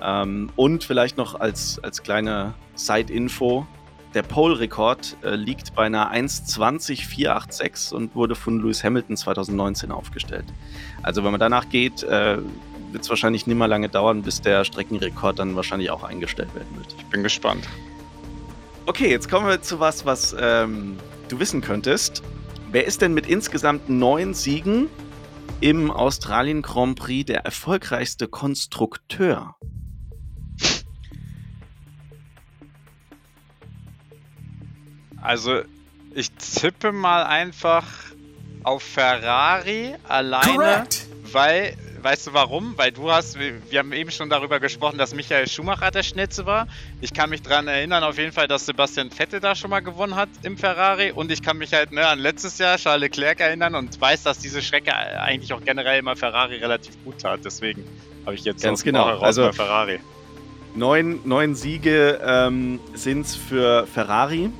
[0.00, 3.66] Ähm, und vielleicht noch als, als kleine Side-Info:
[4.14, 10.44] Der Pole-Rekord äh, liegt bei einer 1,20,486 und wurde von Lewis Hamilton 2019 aufgestellt.
[11.02, 12.38] Also, wenn man danach geht, äh,
[12.92, 16.76] wird es wahrscheinlich nicht mehr lange dauern, bis der Streckenrekord dann wahrscheinlich auch eingestellt werden
[16.76, 16.94] wird.
[16.98, 17.66] Ich bin gespannt.
[18.84, 20.98] Okay, jetzt kommen wir zu was, was ähm,
[21.28, 22.22] du wissen könntest.
[22.70, 24.88] Wer ist denn mit insgesamt neun Siegen
[25.60, 29.56] im Australien Grand Prix der erfolgreichste Konstrukteur?
[35.22, 35.62] Also,
[36.14, 37.86] ich tippe mal einfach
[38.64, 40.52] auf Ferrari alleine.
[40.54, 41.06] Correct!
[41.32, 42.74] Weil, weißt du warum?
[42.76, 46.44] Weil du hast, wir, wir haben eben schon darüber gesprochen, dass Michael Schumacher der Schnellste
[46.44, 46.66] war.
[47.00, 50.14] Ich kann mich daran erinnern, auf jeden Fall, dass Sebastian Vettel da schon mal gewonnen
[50.14, 51.12] hat im Ferrari.
[51.12, 54.38] Und ich kann mich halt ne, an letztes Jahr Charles Leclerc erinnern und weiß, dass
[54.40, 57.40] diese Strecke eigentlich auch generell immer Ferrari relativ gut tat.
[57.44, 57.84] Deswegen
[58.26, 59.06] habe ich jetzt Ganz genau.
[59.06, 60.00] Heraus Also- bei Ferrari.
[60.74, 64.50] Neun, neun Siege ähm, sind es für Ferrari.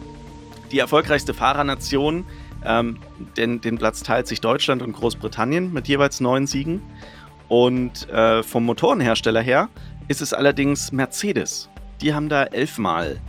[0.72, 2.24] Die erfolgreichste Fahrernation.
[2.64, 2.98] Ähm,
[3.36, 6.80] den, den Platz teilt sich Deutschland und Großbritannien mit jeweils neun Siegen.
[7.48, 9.68] Und äh, vom Motorenhersteller her
[10.08, 11.68] ist es allerdings Mercedes.
[12.00, 13.20] Die haben da elfmal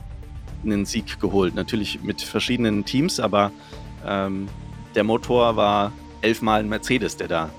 [0.63, 1.55] einen Sieg geholt.
[1.55, 3.51] Natürlich mit verschiedenen Teams, aber
[4.07, 4.47] ähm,
[4.95, 5.91] der Motor war
[6.21, 7.49] elfmal ein Mercedes, der da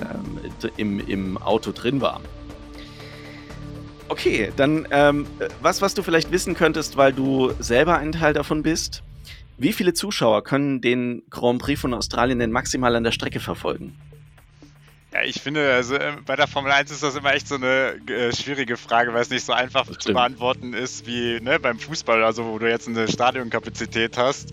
[0.00, 2.20] ähm, im, im Auto drin war.
[4.08, 5.26] Okay, dann ähm,
[5.60, 9.02] was, was du vielleicht wissen könntest, weil du selber ein Teil davon bist.
[9.60, 13.94] Wie viele Zuschauer können den Grand Prix von Australien denn maximal an der Strecke verfolgen?
[15.12, 18.00] Ja, ich finde, also äh, bei der Formel 1 ist das immer echt so eine
[18.08, 20.16] äh, schwierige Frage, weil es nicht so einfach Das zu stimmt.
[20.16, 24.52] beantworten ist wie ne, beim Fußball, also wo du jetzt eine Stadionkapazität hast.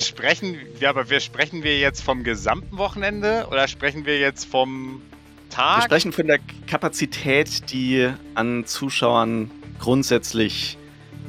[0.00, 5.02] Sprechen wir, aber wir sprechen wir jetzt vom gesamten Wochenende oder sprechen wir jetzt vom
[5.50, 5.82] Wir Tag?
[5.84, 10.78] sprechen von der Kapazität, die an Zuschauern grundsätzlich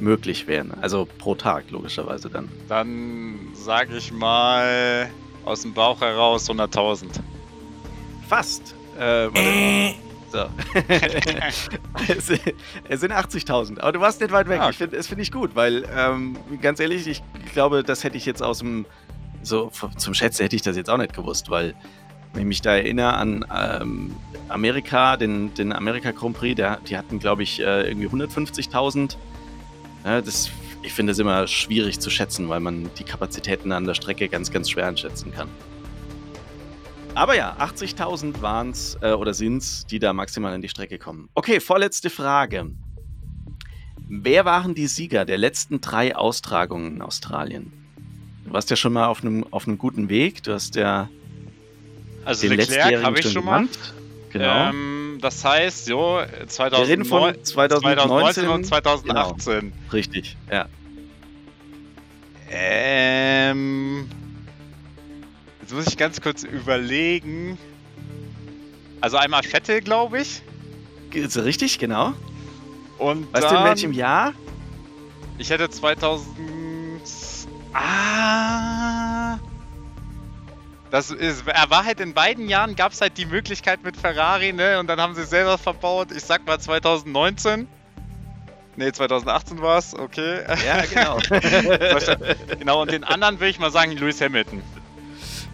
[0.02, 0.72] möglich wären.
[0.82, 2.48] Also pro Tag, logischerweise dann.
[2.68, 5.08] Dann sage ich mal
[5.44, 7.06] aus dem Bauch heraus 100.000.
[8.28, 8.74] Fast.
[8.98, 9.94] Äh, warte.
[10.30, 10.46] so.
[12.12, 12.30] es,
[12.88, 13.80] es sind 80.000.
[13.80, 14.60] Aber du warst nicht weit weg.
[14.60, 17.22] Ah, Ich find, das finde ich gut, weil, ähm, ganz ehrlich, ich
[17.52, 18.86] glaube, das hätte ich jetzt aus dem.
[19.44, 21.74] So, zum Schätzen hätte ich das jetzt auch nicht gewusst, weil,
[22.32, 24.14] wenn ich mich da erinnere an ähm,
[24.48, 29.16] Amerika, den, den Amerika Grand Prix, der, die hatten, glaube ich, äh, irgendwie 150.000.
[30.04, 30.50] Ja, das,
[30.82, 34.50] ich finde es immer schwierig zu schätzen, weil man die Kapazitäten an der Strecke ganz,
[34.50, 35.48] ganz schwer einschätzen kann.
[37.14, 40.98] Aber ja, 80.000 waren es äh, oder sind es, die da maximal an die Strecke
[40.98, 41.28] kommen.
[41.34, 42.70] Okay, vorletzte Frage.
[44.08, 47.72] Wer waren die Sieger der letzten drei Austragungen in Australien?
[48.44, 50.42] Du warst ja schon mal auf einem auf einem guten Weg.
[50.42, 51.08] Du hast ja
[52.24, 53.68] Also den Leclerc habe ich schon schon mal.
[54.30, 54.70] Genau.
[54.70, 59.72] Ähm, das heißt, Wir 2009, reden von 2019, 2019 und 2018.
[59.92, 60.66] Richtig, ja.
[62.50, 64.08] Ähm.
[65.62, 67.56] Jetzt muss ich ganz kurz überlegen.
[69.00, 70.42] Also einmal Vettel, glaube ich.
[71.12, 72.12] Ist richtig, genau.
[72.98, 74.32] Und Weißt dann, du in welchem Jahr?
[75.38, 76.28] Ich hätte 2000.
[77.72, 78.81] Ah.
[80.92, 84.52] Das ist, er war halt in beiden Jahren, gab es halt die Möglichkeit mit Ferrari,
[84.52, 84.78] ne?
[84.78, 86.12] Und dann haben sie selber verbaut.
[86.12, 87.66] Ich sag mal 2019.
[88.76, 90.42] Ne, 2018 war es, okay.
[90.66, 91.18] Ja, genau.
[92.58, 94.62] genau, und den anderen würde ich mal sagen, Lewis Hamilton.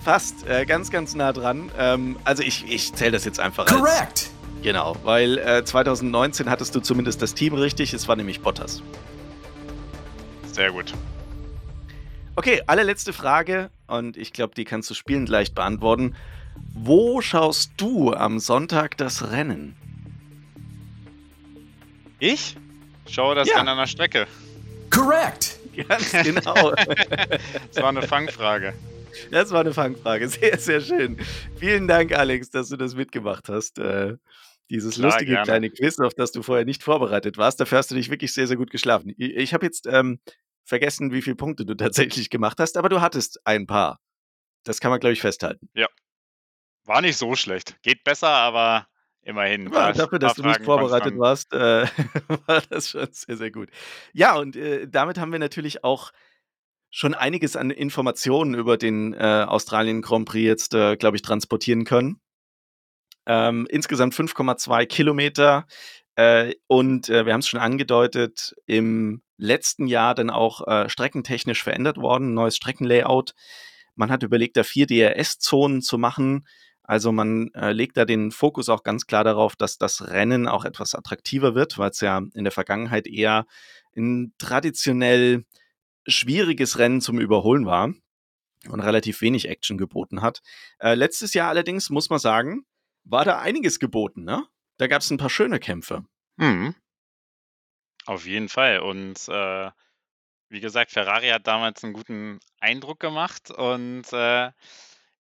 [0.05, 1.71] Fast, äh, ganz, ganz nah dran.
[1.79, 4.31] Ähm, also ich, ich zähle das jetzt einfach als, Correct!
[4.63, 8.83] Genau, weil äh, 2019 hattest du zumindest das Team richtig, es war nämlich Bottas.
[10.51, 10.95] Sehr gut.
[12.35, 16.15] Okay, allerletzte Frage und ich glaube, die kannst du spielend leicht beantworten.
[16.75, 19.75] Wo schaust du am Sonntag das Rennen?
[22.21, 22.57] Ich
[23.09, 23.57] schaue das ja.
[23.57, 24.27] Rennen an der Strecke.
[24.91, 25.59] Correct!
[25.89, 26.73] Ganz genau.
[26.73, 28.75] das war eine Fangfrage.
[29.31, 30.29] Das war eine Fangfrage.
[30.29, 31.19] Sehr, sehr schön.
[31.57, 33.79] Vielen Dank, Alex, dass du das mitgemacht hast.
[33.79, 34.17] Äh,
[34.71, 35.45] dieses Klar, lustige gerne.
[35.45, 37.61] kleine Quiz, auf das du vorher nicht vorbereitet warst.
[37.61, 39.15] Dafür hast du dich wirklich sehr, sehr gut geschlafen.
[39.17, 40.19] Ich, ich habe jetzt ähm,
[40.69, 43.99] vergessen, wie viele Punkte du tatsächlich gemacht hast, aber du hattest ein paar.
[44.65, 45.69] Das kann man, glaube ich, festhalten.
[45.75, 45.89] Ja.
[46.85, 47.81] War nicht so schlecht.
[47.83, 48.87] Geht besser, aber
[49.23, 49.71] immerhin.
[49.73, 51.87] Ja, dafür, dass du nicht vorbereitet warst, äh,
[52.47, 53.71] war das schon sehr, sehr gut.
[54.13, 56.13] Ja, und äh, damit haben wir natürlich auch
[56.91, 61.85] schon einiges an Informationen über den äh, Australien Grand Prix jetzt, äh, glaube ich, transportieren
[61.85, 62.21] können.
[63.27, 65.67] Ähm, insgesamt 5,2 Kilometer.
[66.17, 71.63] Äh, und äh, wir haben es schon angedeutet, im letzten Jahr dann auch äh, streckentechnisch
[71.63, 73.35] verändert worden, neues Streckenlayout.
[73.95, 76.47] Man hat überlegt, da vier DRS-Zonen zu machen.
[76.83, 80.65] Also man äh, legt da den Fokus auch ganz klar darauf, dass das Rennen auch
[80.65, 83.47] etwas attraktiver wird, weil es ja in der Vergangenheit eher
[83.97, 85.45] ein traditionell
[86.07, 87.93] schwieriges Rennen zum Überholen war
[88.69, 90.41] und relativ wenig Action geboten hat.
[90.79, 92.65] Äh, letztes Jahr allerdings, muss man sagen,
[93.05, 94.47] war da einiges geboten, ne?
[94.79, 96.05] Da gab es ein paar schöne Kämpfe.
[96.37, 96.75] Mhm.
[98.09, 98.81] Auf jeden Fall.
[98.81, 99.71] Und äh,
[100.49, 104.51] wie gesagt, Ferrari hat damals einen guten Eindruck gemacht und äh,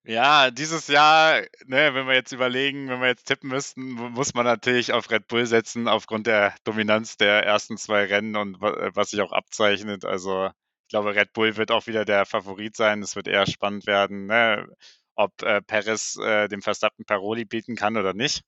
[0.04, 4.46] ja, dieses Jahr, ne, wenn wir jetzt überlegen, wenn wir jetzt tippen müssten, muss man
[4.46, 9.20] natürlich auf Red Bull setzen, aufgrund der Dominanz der ersten zwei Rennen und was sich
[9.20, 10.06] auch abzeichnet.
[10.06, 13.02] Also ich glaube, Red Bull wird auch wieder der Favorit sein.
[13.02, 14.66] Es wird eher spannend werden, ne,
[15.14, 18.44] ob äh, Perez äh, dem Verstappen Paroli bieten kann oder nicht.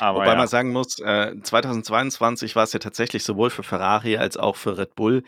[0.00, 0.36] Aber Wobei ja.
[0.36, 4.78] man sagen muss, äh, 2022 war es ja tatsächlich sowohl für Ferrari als auch für
[4.78, 5.22] Red Bull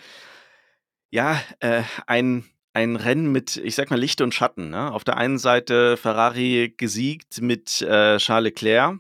[1.11, 4.71] ja äh, ein ein Rennen mit, ich sag mal, Licht und Schatten.
[4.71, 4.93] Ne?
[4.93, 8.99] Auf der einen Seite Ferrari gesiegt mit äh, Charles Leclerc.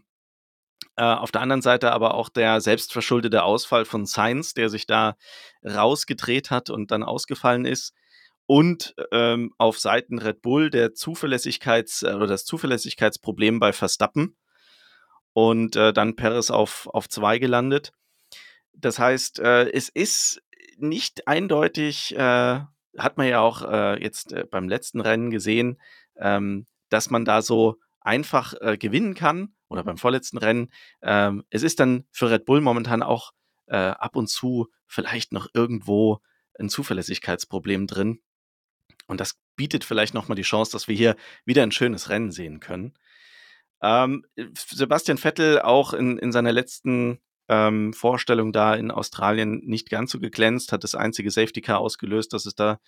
[0.96, 5.16] Äh, auf der anderen Seite aber auch der selbstverschuldete Ausfall von Sainz, der sich da
[5.64, 7.94] rausgedreht hat und dann ausgefallen ist.
[8.46, 14.36] Und ähm, auf Seiten Red Bull der Zuverlässigkeits- äh, oder das Zuverlässigkeitsproblem bei Verstappen.
[15.32, 17.92] Und äh, dann Perez auf, auf zwei gelandet.
[18.72, 20.42] Das heißt, äh, es ist
[20.78, 22.60] nicht eindeutig äh,
[22.98, 25.80] hat man ja auch äh, jetzt äh, beim letzten Rennen gesehen,
[26.16, 30.70] ähm, dass man da so einfach äh, gewinnen kann oder beim vorletzten Rennen.
[31.02, 33.32] Ähm, es ist dann für Red Bull momentan auch
[33.72, 36.18] ab und zu vielleicht noch irgendwo
[36.58, 38.20] ein Zuverlässigkeitsproblem drin.
[39.06, 41.14] Und das bietet vielleicht nochmal die Chance, dass wir hier
[41.44, 42.98] wieder ein schönes Rennen sehen können.
[43.82, 44.24] Ähm,
[44.54, 50.20] Sebastian Vettel auch in, in seiner letzten ähm, Vorstellung da in Australien nicht ganz so
[50.20, 52.78] geglänzt, hat das einzige Safety Car ausgelöst, das es da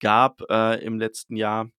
[0.00, 1.70] gab äh, im letzten Jahr.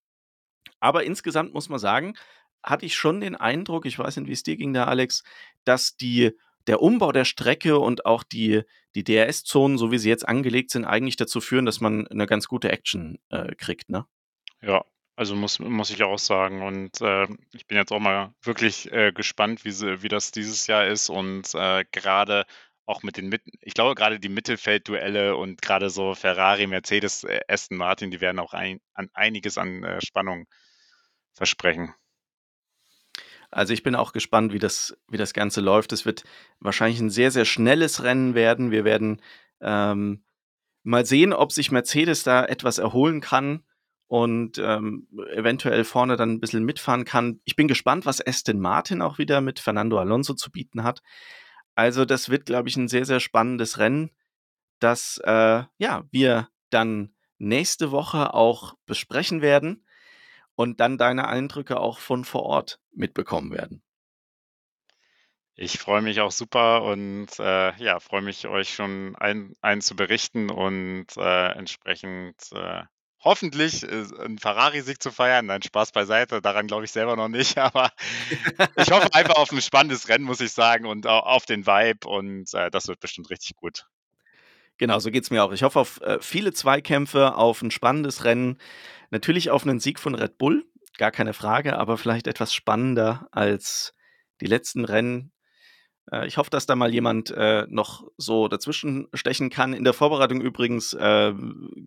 [0.80, 2.14] Aber insgesamt muss man sagen,
[2.62, 5.24] hatte ich schon den Eindruck, ich weiß nicht, wie es dir ging da, Alex,
[5.64, 6.38] dass die,
[6.68, 8.64] der Umbau der Strecke und auch die,
[8.94, 12.48] die DRS-Zonen, so wie sie jetzt angelegt sind, eigentlich dazu führen, dass man eine ganz
[12.48, 14.06] gute Action äh, kriegt, ne?
[14.62, 14.86] Ja,
[15.18, 16.62] also muss, muss ich auch sagen.
[16.62, 20.68] Und äh, ich bin jetzt auch mal wirklich äh, gespannt, wie, sie, wie das dieses
[20.68, 21.10] Jahr ist.
[21.10, 22.46] Und äh, gerade
[22.86, 27.40] auch mit den, Mitten, ich glaube, gerade die Mittelfeldduelle und gerade so Ferrari, Mercedes, äh,
[27.48, 30.46] Aston Martin, die werden auch ein, an einiges an äh, Spannung
[31.34, 31.96] versprechen.
[33.50, 35.94] Also ich bin auch gespannt, wie das, wie das Ganze läuft.
[35.94, 36.26] Es wird
[36.60, 38.70] wahrscheinlich ein sehr, sehr schnelles Rennen werden.
[38.70, 39.22] Wir werden
[39.62, 40.24] ähm,
[40.84, 43.64] mal sehen, ob sich Mercedes da etwas erholen kann
[44.08, 47.42] und ähm, eventuell vorne dann ein bisschen mitfahren kann.
[47.44, 51.02] Ich bin gespannt, was Aston Martin auch wieder mit Fernando Alonso zu bieten hat.
[51.76, 54.12] Also das wird, glaube ich, ein sehr, sehr spannendes Rennen,
[54.80, 59.86] das äh, ja, wir dann nächste Woche auch besprechen werden
[60.56, 63.84] und dann deine Eindrücke auch von vor Ort mitbekommen werden.
[65.60, 70.52] Ich freue mich auch super und äh, ja, freue mich, euch schon ein, zu berichten
[70.52, 72.84] und äh, entsprechend äh,
[73.28, 75.48] hoffentlich äh, einen Ferrari-Sieg zu feiern.
[75.48, 77.92] Nein, Spaß beiseite, daran glaube ich selber noch nicht, aber
[78.76, 82.54] ich hoffe einfach auf ein spannendes Rennen, muss ich sagen, und auf den Vibe und
[82.54, 83.86] äh, das wird bestimmt richtig gut.
[84.78, 85.52] Genau, so geht es mir auch.
[85.52, 88.58] Ich hoffe auf äh, viele Zweikämpfe, auf ein spannendes Rennen,
[89.10, 90.66] natürlich auf einen Sieg von Red Bull,
[90.98, 93.94] gar keine Frage, aber vielleicht etwas spannender als
[94.40, 95.32] die letzten Rennen.
[96.12, 99.74] Äh, ich hoffe, dass da mal jemand äh, noch so dazwischen stechen kann.
[99.74, 101.34] In der Vorbereitung übrigens äh,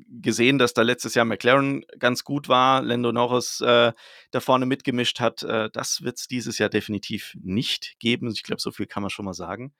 [0.08, 3.92] gesehen, dass da letztes Jahr McLaren ganz gut war, Lando Norris äh,
[4.30, 5.42] da vorne mitgemischt hat.
[5.42, 8.30] Äh, das wird es dieses Jahr definitiv nicht geben.
[8.30, 9.74] Ich glaube, so viel kann man schon mal sagen.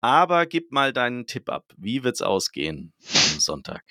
[0.00, 1.72] Aber gib mal deinen Tipp ab.
[1.76, 3.82] Wie wird es ausgehen am Sonntag?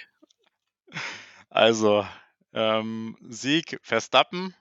[1.50, 2.06] Also,
[2.54, 4.56] ähm, Sieg Verstappen,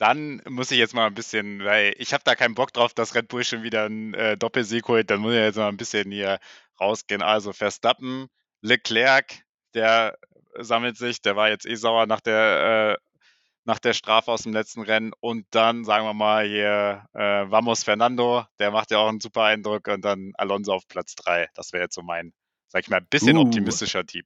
[0.00, 3.14] dann muss ich jetzt mal ein bisschen, weil ich habe da keinen Bock drauf, dass
[3.14, 6.10] Red Bull schon wieder einen äh, Doppelsieg holt, dann muss ich jetzt mal ein bisschen
[6.10, 6.38] hier
[6.80, 7.20] rausgehen.
[7.20, 8.28] Also Verstappen,
[8.62, 9.44] Leclerc,
[9.74, 10.16] der
[10.58, 13.20] sammelt sich, der war jetzt eh sauer nach der, äh,
[13.66, 17.84] nach der Strafe aus dem letzten Rennen und dann sagen wir mal hier äh, Vamos
[17.84, 21.48] Fernando, der macht ja auch einen super Eindruck und dann Alonso auf Platz 3.
[21.54, 22.32] Das wäre jetzt so mein,
[22.68, 23.42] sag ich mal, ein bisschen uh.
[23.42, 24.24] optimistischer Typ.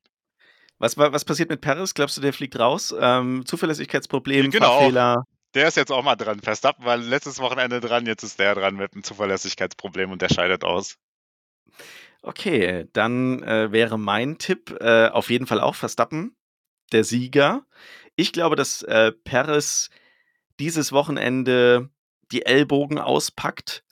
[0.79, 1.95] Was, was passiert mit Paris?
[1.95, 2.95] Glaubst du, der fliegt raus?
[2.97, 4.79] Ähm, Zuverlässigkeitsproblem, genau.
[4.79, 5.25] Fahrfehler?
[5.55, 6.41] Der ist jetzt auch mal dran.
[6.41, 10.65] Verstappen war letztes Wochenende dran, jetzt ist der dran mit einem Zuverlässigkeitsproblem und der scheidet
[10.65, 10.99] aus.
[12.23, 16.37] Okay, dann äh, wäre mein Tipp äh, auf jeden Fall auch Verstappen,
[16.93, 17.67] der Sieger.
[18.17, 19.91] Ich glaube, dass äh, Perez
[20.59, 21.91] dieses Wochenende
[22.33, 23.85] die Ellbogen auspackt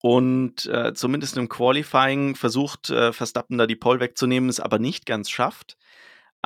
[0.00, 5.06] und äh, zumindest im Qualifying versucht, äh, Verstappen da die Pole wegzunehmen, es aber nicht
[5.06, 5.78] ganz schafft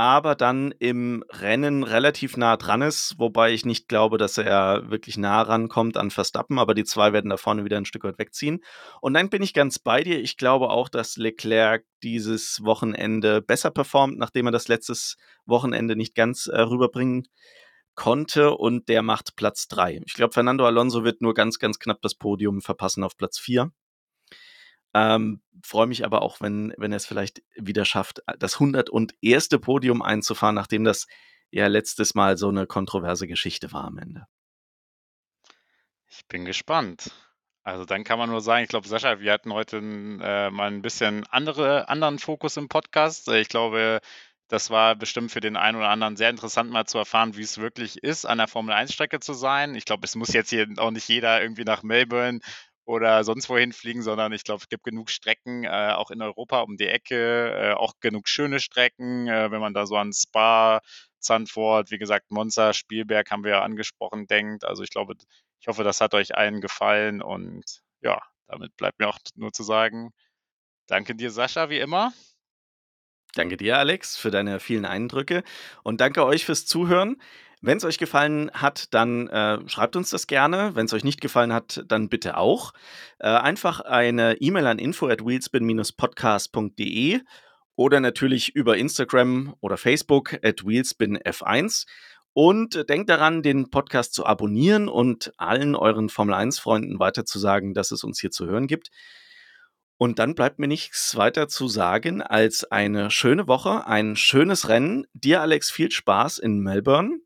[0.01, 5.19] aber dann im Rennen relativ nah dran ist, wobei ich nicht glaube, dass er wirklich
[5.19, 8.65] nah rankommt an Verstappen, aber die zwei werden da vorne wieder ein Stück weit wegziehen.
[9.03, 10.19] Und dann bin ich ganz bei dir.
[10.19, 16.15] Ich glaube auch, dass Leclerc dieses Wochenende besser performt, nachdem er das letztes Wochenende nicht
[16.15, 17.29] ganz äh, rüberbringen
[17.95, 20.01] konnte und der macht Platz 3.
[20.07, 23.71] Ich glaube, Fernando Alonso wird nur ganz, ganz knapp das Podium verpassen auf Platz 4.
[24.95, 29.49] Ähm, Freue mich aber auch, wenn, wenn er es vielleicht wieder schafft, das 101.
[29.61, 31.07] Podium einzufahren, nachdem das
[31.51, 34.27] ja letztes Mal so eine kontroverse Geschichte war am Ende.
[36.09, 37.13] Ich bin gespannt.
[37.63, 40.83] Also dann kann man nur sagen, ich glaube, Sascha, wir hatten heute äh, mal ein
[40.83, 43.29] bisschen andere, anderen Fokus im Podcast.
[43.29, 44.01] Ich glaube,
[44.49, 47.59] das war bestimmt für den einen oder anderen sehr interessant, mal zu erfahren, wie es
[47.59, 49.75] wirklich ist, an der Formel-1-Strecke zu sein.
[49.75, 52.41] Ich glaube, es muss jetzt hier auch nicht jeder irgendwie nach Melbourne
[52.91, 56.63] oder sonst wohin fliegen, sondern ich glaube, es gibt genug Strecken, äh, auch in Europa
[56.63, 60.81] um die Ecke, äh, auch genug schöne Strecken, äh, wenn man da so an Spa,
[61.21, 64.65] Zandvoort, wie gesagt, Monza, Spielberg haben wir ja angesprochen, denkt.
[64.65, 65.15] Also ich glaube,
[65.61, 69.63] ich hoffe, das hat euch allen gefallen und ja, damit bleibt mir auch nur zu
[69.63, 70.11] sagen,
[70.89, 72.13] danke dir, Sascha, wie immer.
[73.35, 75.45] Danke dir, Alex, für deine vielen Eindrücke
[75.85, 77.23] und danke euch fürs Zuhören.
[77.63, 80.75] Wenn es euch gefallen hat, dann äh, schreibt uns das gerne.
[80.75, 82.73] Wenn es euch nicht gefallen hat, dann bitte auch.
[83.19, 87.21] Äh, einfach eine E-Mail an info at wheelspin-podcast.de
[87.77, 91.87] oder natürlich über Instagram oder Facebook at wheelspinf1.
[92.33, 98.05] Und denkt daran, den Podcast zu abonnieren und allen euren Formel 1-Freunden weiterzusagen, dass es
[98.05, 98.91] uns hier zu hören gibt.
[99.99, 105.07] Und dann bleibt mir nichts weiter zu sagen als eine schöne Woche, ein schönes Rennen.
[105.13, 107.19] Dir, Alex, viel Spaß in Melbourne.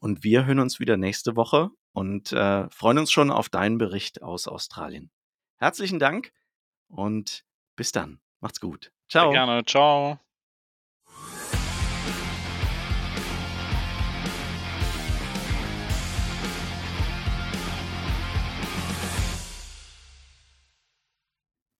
[0.00, 4.22] Und wir hören uns wieder nächste Woche und äh, freuen uns schon auf deinen Bericht
[4.22, 5.10] aus Australien.
[5.56, 6.32] Herzlichen Dank
[6.88, 7.44] und
[7.76, 8.20] bis dann.
[8.40, 8.92] Macht's gut.
[9.08, 9.32] Ciao.
[9.32, 9.64] Sehr gerne.
[9.64, 10.20] Ciao.